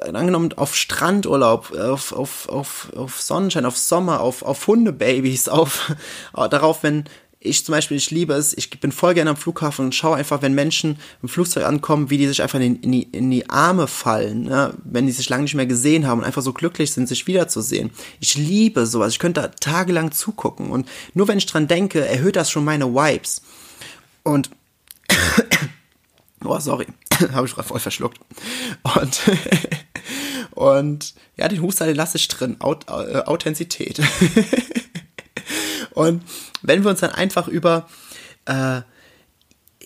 angenommen 0.00 0.52
auf 0.54 0.74
Strandurlaub, 0.74 1.72
auf, 1.72 2.12
auf, 2.12 2.48
auf, 2.48 2.92
auf 2.96 3.20
Sonnenschein, 3.20 3.66
auf 3.66 3.76
Sommer, 3.76 4.20
auf, 4.20 4.42
auf 4.42 4.66
Hundebabys, 4.66 5.48
auf 5.48 5.94
äh, 6.36 6.48
darauf, 6.48 6.82
wenn 6.82 7.04
ich 7.44 7.64
zum 7.64 7.74
Beispiel, 7.74 7.98
ich 7.98 8.10
liebe 8.10 8.32
es, 8.32 8.56
ich 8.56 8.70
bin 8.80 8.90
voll 8.90 9.12
gerne 9.12 9.30
am 9.30 9.36
Flughafen 9.36 9.84
und 9.84 9.94
schaue 9.94 10.16
einfach, 10.16 10.40
wenn 10.40 10.54
Menschen 10.54 10.98
im 11.22 11.28
Flugzeug 11.28 11.64
ankommen, 11.64 12.08
wie 12.08 12.16
die 12.16 12.26
sich 12.26 12.42
einfach 12.42 12.58
in, 12.58 12.80
die, 12.80 13.02
in 13.02 13.30
die 13.30 13.50
Arme 13.50 13.86
fallen, 13.86 14.44
ne? 14.44 14.72
wenn 14.82 15.06
die 15.06 15.12
sich 15.12 15.28
lange 15.28 15.42
nicht 15.42 15.54
mehr 15.54 15.66
gesehen 15.66 16.06
haben 16.06 16.20
und 16.20 16.24
einfach 16.24 16.40
so 16.40 16.54
glücklich 16.54 16.92
sind, 16.92 17.06
sich 17.06 17.26
wiederzusehen. 17.26 17.90
Ich 18.18 18.34
liebe 18.36 18.86
sowas, 18.86 19.12
ich 19.12 19.18
könnte 19.18 19.42
da 19.42 19.48
tagelang 19.48 20.10
zugucken 20.10 20.70
und 20.70 20.88
nur 21.12 21.28
wenn 21.28 21.36
ich 21.36 21.44
dran 21.44 21.68
denke, 21.68 22.06
erhöht 22.06 22.36
das 22.36 22.50
schon 22.50 22.64
meine 22.64 22.94
Vibes. 22.94 23.42
Und, 24.22 24.48
oh, 26.44 26.58
sorry, 26.60 26.86
habe 27.32 27.46
ich 27.46 27.52
voll 27.52 27.80
verschluckt. 27.80 28.20
Und, 28.82 29.20
und 30.52 31.14
ja, 31.36 31.48
den 31.48 31.60
den 31.62 31.96
lasse 31.96 32.16
ich 32.16 32.28
drin, 32.28 32.56
Aut, 32.60 32.86
äh, 32.88 33.22
Authentizität. 33.24 34.00
Und 35.94 36.22
wenn 36.62 36.82
wir 36.82 36.90
uns 36.90 37.00
dann 37.00 37.12
einfach 37.12 37.48
über, 37.48 37.88
äh, 38.46 38.82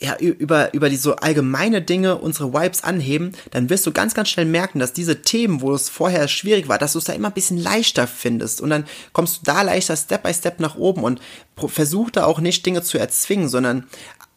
ja, 0.00 0.16
über, 0.18 0.72
über 0.74 0.90
die 0.90 0.96
so 0.96 1.16
allgemeine 1.16 1.82
Dinge 1.82 2.16
unsere 2.18 2.52
Vibes 2.52 2.84
anheben, 2.84 3.32
dann 3.50 3.68
wirst 3.68 3.86
du 3.86 3.92
ganz, 3.92 4.14
ganz 4.14 4.28
schnell 4.28 4.46
merken, 4.46 4.78
dass 4.78 4.92
diese 4.92 5.22
Themen, 5.22 5.60
wo 5.60 5.74
es 5.74 5.88
vorher 5.88 6.28
schwierig 6.28 6.68
war, 6.68 6.78
dass 6.78 6.92
du 6.92 6.98
es 6.98 7.04
da 7.04 7.12
immer 7.12 7.28
ein 7.28 7.34
bisschen 7.34 7.58
leichter 7.58 8.06
findest 8.06 8.60
und 8.60 8.70
dann 8.70 8.86
kommst 9.12 9.38
du 9.38 9.40
da 9.44 9.62
leichter 9.62 9.96
Step 9.96 10.22
by 10.22 10.32
Step 10.32 10.60
nach 10.60 10.76
oben 10.76 11.02
und 11.02 11.20
versuch 11.56 12.10
da 12.10 12.24
auch 12.24 12.40
nicht 12.40 12.64
Dinge 12.64 12.82
zu 12.82 12.96
erzwingen, 12.96 13.48
sondern 13.48 13.88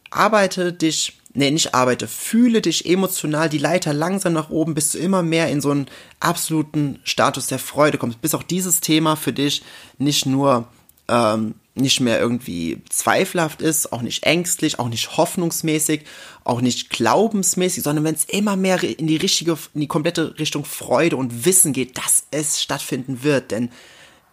arbeite 0.10 0.74
dich, 0.74 1.21
nee, 1.34 1.52
nicht 1.52 1.74
arbeite, 1.74 2.08
fühle 2.08 2.62
dich 2.62 2.86
emotional 2.86 3.50
die 3.50 3.58
Leiter 3.58 3.94
langsam 3.94 4.34
nach 4.34 4.50
oben, 4.50 4.74
bis 4.74 4.92
du 4.92 4.98
immer 4.98 5.24
mehr 5.24 5.50
in 5.50 5.62
so 5.62 5.72
einen 5.72 5.88
absoluten 6.20 7.00
Status 7.04 7.48
der 7.48 7.60
Freude 7.60 7.98
kommst, 7.98 8.22
bis 8.22 8.36
auch 8.36 8.44
dieses 8.44 8.82
Thema 8.82 9.16
für 9.16 9.34
dich 9.34 9.64
nicht 9.98 10.26
nur 10.26 10.68
ähm, 11.08 11.56
nicht 11.74 12.02
mehr 12.02 12.20
irgendwie 12.20 12.82
zweifelhaft 12.90 13.62
ist, 13.62 13.94
auch 13.94 14.02
nicht 14.02 14.24
ängstlich, 14.24 14.80
auch 14.80 14.90
nicht 14.90 15.18
hoffnungsmäßig, 15.18 16.04
auch 16.44 16.62
nicht 16.62 16.90
glaubensmäßig, 16.90 17.84
sondern 17.84 18.04
wenn 18.04 18.16
es 18.16 18.26
immer 18.26 18.56
mehr 18.56 18.84
in 18.84 19.08
die 19.08 19.18
richtige, 19.18 19.58
in 19.74 19.82
die 19.82 19.88
komplette 19.88 20.38
Richtung 20.38 20.66
Freude 20.66 21.16
und 21.16 21.46
Wissen 21.46 21.72
geht, 21.72 21.98
dass 21.98 22.24
es 22.32 22.62
stattfinden 22.62 23.24
wird, 23.24 23.52
denn 23.52 23.70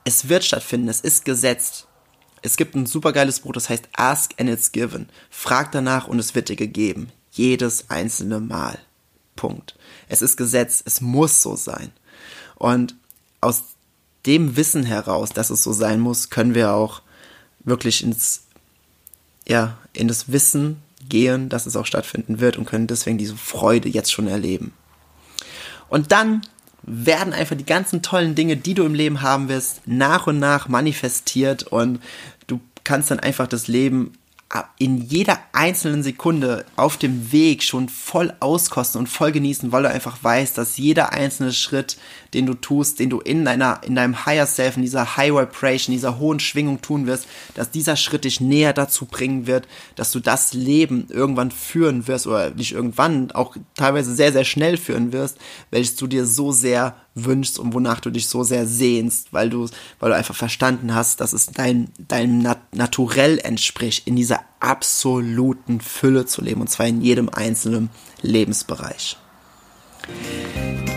es 0.05 0.29
wird 0.29 0.45
stattfinden, 0.45 0.89
es 0.89 1.01
ist 1.01 1.25
gesetzt. 1.25 1.88
Es 2.43 2.57
gibt 2.57 2.75
ein 2.75 2.87
supergeiles 2.87 3.41
Buch, 3.41 3.53
das 3.53 3.69
heißt 3.69 3.89
Ask 3.95 4.35
and 4.39 4.51
It's 4.51 4.73
Given. 4.73 5.09
Frag 5.31 5.73
danach 5.73 6.09
und 6.09 6.19
es 6.19 6.35
wird 6.35 6.49
dir 6.49 6.57
gegeben. 6.57 7.11
Jedes 7.33 7.91
einzelne 7.91 8.41
Mal. 8.41 8.79
Punkt. 9.37 9.77
Es 10.09 10.23
ist 10.23 10.37
Gesetz, 10.37 10.83
es 10.85 11.01
muss 11.01 11.43
so 11.43 11.57
sein. 11.57 11.93
Und 12.57 12.95
aus 13.41 13.63
dem 14.27 14.57
Wissen 14.57 14.83
heraus, 14.83 15.31
dass 15.31 15.51
es 15.51 15.63
so 15.63 15.73
sein 15.73 16.01
muss, 16.01 16.31
können 16.31 16.55
wir 16.55 16.73
auch 16.73 17.03
wirklich 17.61 18.03
ins, 18.03 18.43
ja, 19.47 19.79
in 19.93 20.09
das 20.09 20.33
Wissen 20.33 20.83
gehen, 21.09 21.49
dass 21.49 21.67
es 21.67 21.77
auch 21.77 21.87
stattfinden 21.87 22.41
wird 22.41 22.57
und 22.57 22.67
können 22.67 22.87
deswegen 22.87 23.19
diese 23.19 23.37
Freude 23.37 23.89
jetzt 23.89 24.13
schon 24.13 24.27
erleben. 24.27 24.73
Und 25.89 26.13
dann 26.13 26.43
werden 26.89 27.33
einfach 27.33 27.57
die 27.57 27.67
ganzen 27.67 28.03
tollen 28.03 28.35
Dinge, 28.35 28.57
die 28.57 28.75
du 28.75 28.85
im 28.85 28.95
Leben 28.95 29.23
haben 29.23 29.49
wirst, 29.49 29.87
nach 29.87 30.27
und 30.27 30.39
nach 30.39 30.69
manifestiert 30.69 31.65
und 31.65 32.01
du 32.47 32.61
kannst 32.85 33.11
dann 33.11 33.21
einfach 33.21 33.47
das 33.47 33.69
Leben 33.69 34.13
in 34.79 35.03
jeder 35.03 35.39
einzelnen 35.53 36.03
Sekunde 36.03 36.65
auf 36.77 36.97
dem 36.97 37.33
Weg 37.33 37.63
schon 37.63 37.91
voll 37.91 38.33
auskosten 38.41 38.99
und 38.99 39.07
voll 39.07 39.31
genießen, 39.31 39.73
weil 39.73 39.83
du 39.83 39.91
einfach 39.91 40.23
weißt, 40.23 40.57
dass 40.57 40.79
jeder 40.79 41.13
einzelne 41.13 41.53
Schritt, 41.53 41.99
den 42.33 42.47
du 42.47 42.55
tust, 42.55 42.99
den 42.99 43.11
du 43.11 43.21
in 43.21 43.45
deiner, 43.45 43.83
in 43.85 43.95
deinem 43.95 44.25
Higher 44.25 44.47
Self, 44.47 44.77
in 44.77 44.83
dieser 44.83 45.19
High 45.19 45.35
Vibration, 45.35 45.93
dieser 45.93 46.19
hohen 46.19 46.41
Schwingung 46.41 46.81
tun 46.81 47.07
wirst, 47.07 47.27
dass 47.55 47.71
dieser 47.71 47.97
Schritt 47.97 48.25
dich 48.25 48.41
näher 48.41 48.73
dazu 48.73 49.05
bringen 49.05 49.47
wird, 49.47 49.69
dass 49.97 50.13
du 50.13 50.21
das 50.21 50.55
Leben 50.55 51.09
irgendwann 51.11 51.51
führen 51.51 52.09
wirst 52.09 52.27
oder 52.27 52.51
nicht 52.51 52.73
irgendwann, 52.73 53.31
auch 53.33 53.55
teilweise 53.75 54.15
sehr, 54.15 54.33
sehr 54.33 54.45
schnell 54.45 54.79
führen 54.79 55.13
wirst, 55.13 55.37
welches 55.71 55.97
du 55.97 56.07
dir 56.07 56.25
so 56.25 56.53
sehr 56.53 56.97
wünschst 57.25 57.59
und 57.59 57.75
wonach 57.75 58.01
du 58.01 58.11
dich 58.11 58.29
so 58.29 58.43
sehr 58.43 58.67
sehnst, 58.67 59.33
weil 59.33 59.51
du, 59.51 59.69
weil 60.01 60.11
du 60.11 60.17
einfach 60.17 60.35
verstanden 60.35 60.95
hast, 60.95 61.21
dass 61.21 61.33
es 61.33 61.47
dein, 61.47 61.91
deinem 61.99 62.39
Nat 62.39 62.59
Naturell 62.75 63.39
entspricht, 63.39 64.07
in 64.07 64.17
dieser 64.17 64.41
absoluten 64.61 65.81
Fülle 65.81 66.27
zu 66.27 66.43
leben 66.43 66.61
und 66.61 66.69
zwar 66.69 66.87
in 66.87 67.01
jedem 67.01 67.29
einzelnen 67.29 67.91
Lebensbereich. 68.23 69.17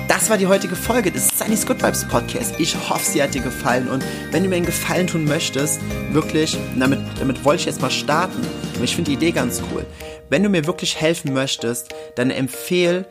Das 0.08 0.30
war 0.30 0.38
die 0.38 0.48
heutige 0.48 0.76
Folge 0.76 1.12
des 1.12 1.30
Sunny's 1.38 1.66
Good 1.66 1.82
Vibes 1.82 2.06
Podcast. 2.08 2.60
Ich 2.60 2.76
hoffe, 2.90 3.10
sie 3.10 3.24
hat 3.24 3.34
dir 3.34 3.42
gefallen 3.42 3.88
und 3.88 4.04
wenn 4.32 4.44
du 4.44 4.50
mir 4.50 4.58
einen 4.58 4.66
Gefallen 4.66 5.08
tun 5.08 5.26
möchtest, 5.26 5.80
wirklich, 6.12 6.58
damit, 6.78 7.00
damit 7.20 7.44
wollte 7.46 7.62
ich 7.62 7.66
jetzt 7.66 7.82
mal 7.82 7.90
starten, 7.90 8.42
und 8.78 8.84
ich 8.84 8.96
finde 8.96 9.12
die 9.12 9.16
Idee 9.16 9.32
ganz 9.32 9.62
cool. 9.72 9.86
Wenn 10.30 10.44
du 10.44 10.50
mir 10.50 10.66
wirklich 10.66 11.00
helfen 11.00 11.34
möchtest, 11.34 11.94
dann 12.16 12.30
empfehle 12.30 13.06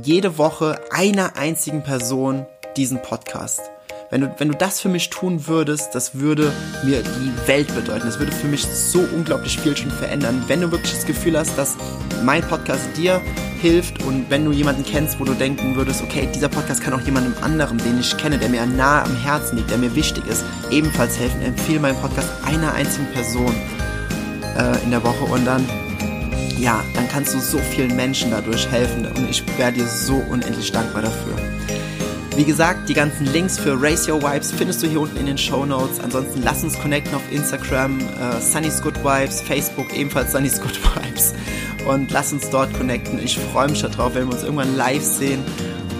jede 0.00 0.38
Woche 0.38 0.80
einer 0.90 1.36
einzigen 1.36 1.82
Person 1.82 2.46
diesen 2.76 3.02
Podcast. 3.02 3.60
Wenn 4.10 4.22
du, 4.22 4.34
wenn 4.38 4.48
du 4.48 4.56
das 4.56 4.80
für 4.80 4.88
mich 4.88 5.08
tun 5.08 5.46
würdest, 5.46 5.94
das 5.94 6.16
würde 6.16 6.52
mir 6.84 7.02
die 7.02 7.48
Welt 7.48 7.74
bedeuten. 7.74 8.06
Das 8.06 8.18
würde 8.18 8.32
für 8.32 8.46
mich 8.46 8.62
so 8.62 9.00
unglaublich 9.00 9.58
viel 9.58 9.74
schon 9.76 9.90
verändern. 9.90 10.44
Wenn 10.48 10.60
du 10.60 10.70
wirklich 10.70 10.92
das 10.92 11.06
Gefühl 11.06 11.38
hast, 11.38 11.56
dass 11.56 11.76
mein 12.22 12.42
Podcast 12.42 12.82
dir 12.96 13.22
hilft 13.60 14.02
und 14.02 14.28
wenn 14.28 14.44
du 14.44 14.52
jemanden 14.52 14.84
kennst, 14.84 15.18
wo 15.18 15.24
du 15.24 15.32
denken 15.32 15.76
würdest, 15.76 16.02
okay, 16.02 16.28
dieser 16.34 16.48
Podcast 16.48 16.82
kann 16.82 16.92
auch 16.92 17.00
jemandem 17.00 17.34
anderen, 17.42 17.78
den 17.78 18.00
ich 18.00 18.16
kenne, 18.18 18.36
der 18.36 18.50
mir 18.50 18.66
nahe 18.66 19.04
am 19.04 19.16
Herzen 19.16 19.56
liegt, 19.56 19.70
der 19.70 19.78
mir 19.78 19.94
wichtig 19.94 20.26
ist, 20.26 20.44
ebenfalls 20.70 21.18
helfen, 21.18 21.40
empfehle 21.42 21.80
meinen 21.80 21.98
Podcast 21.98 22.28
einer 22.44 22.74
einzigen 22.74 23.06
Person 23.12 23.54
äh, 24.58 24.82
in 24.84 24.90
der 24.90 25.02
Woche 25.04 25.24
und 25.24 25.46
dann 25.46 25.64
ja, 26.58 26.82
dann 26.94 27.08
kannst 27.08 27.34
du 27.34 27.40
so 27.40 27.58
vielen 27.58 27.94
Menschen 27.96 28.30
dadurch 28.30 28.70
helfen 28.70 29.06
und 29.06 29.28
ich 29.30 29.44
wäre 29.58 29.72
dir 29.72 29.86
so 29.86 30.16
unendlich 30.30 30.72
dankbar 30.72 31.02
dafür. 31.02 31.36
Wie 32.34 32.44
gesagt, 32.44 32.88
die 32.88 32.94
ganzen 32.94 33.26
Links 33.26 33.58
für 33.58 33.80
Race 33.80 34.08
Your 34.08 34.22
Vibes 34.22 34.52
findest 34.52 34.82
du 34.82 34.86
hier 34.86 35.02
unten 35.02 35.18
in 35.18 35.26
den 35.26 35.36
Show 35.36 35.66
Notes. 35.66 36.00
Ansonsten 36.00 36.42
lass 36.42 36.64
uns 36.64 36.78
connecten 36.78 37.14
auf 37.14 37.22
Instagram, 37.30 37.98
äh, 38.00 38.40
Sunny's 38.40 38.80
Good 38.80 39.04
Vibes, 39.04 39.42
Facebook 39.42 39.94
ebenfalls 39.94 40.32
Sunny's 40.32 40.58
Good 40.58 40.80
Vibes 41.04 41.34
und 41.86 42.10
lass 42.10 42.32
uns 42.32 42.48
dort 42.48 42.72
connecten. 42.72 43.18
Ich 43.22 43.38
freue 43.38 43.68
mich 43.68 43.82
darauf, 43.82 44.14
wenn 44.14 44.28
wir 44.28 44.34
uns 44.34 44.44
irgendwann 44.44 44.76
live 44.76 45.02
sehen. 45.02 45.44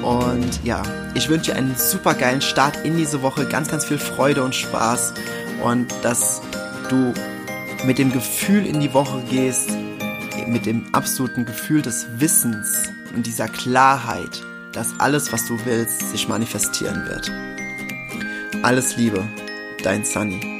Und 0.02 0.64
ja, 0.64 0.82
ich 1.14 1.28
wünsche 1.28 1.52
dir 1.52 1.58
einen 1.58 1.76
super 1.76 2.14
geilen 2.14 2.40
Start 2.40 2.78
in 2.82 2.96
diese 2.96 3.20
Woche, 3.20 3.44
ganz, 3.46 3.68
ganz 3.68 3.84
viel 3.84 3.98
Freude 3.98 4.42
und 4.42 4.54
Spaß 4.54 5.12
und 5.62 5.92
dass 6.02 6.40
du 6.88 7.12
mit 7.84 7.98
dem 7.98 8.10
Gefühl 8.10 8.64
in 8.66 8.80
die 8.80 8.94
Woche 8.94 9.22
gehst, 9.28 9.70
mit 10.52 10.66
dem 10.66 10.84
absoluten 10.92 11.44
Gefühl 11.44 11.82
des 11.82 12.06
Wissens 12.18 12.82
und 13.14 13.26
dieser 13.26 13.48
Klarheit, 13.48 14.42
dass 14.72 14.88
alles, 14.98 15.32
was 15.32 15.46
du 15.46 15.58
willst, 15.64 16.10
sich 16.10 16.28
manifestieren 16.28 17.06
wird. 17.06 17.30
Alles 18.62 18.96
Liebe, 18.96 19.24
dein 19.82 20.04
Sunny. 20.04 20.51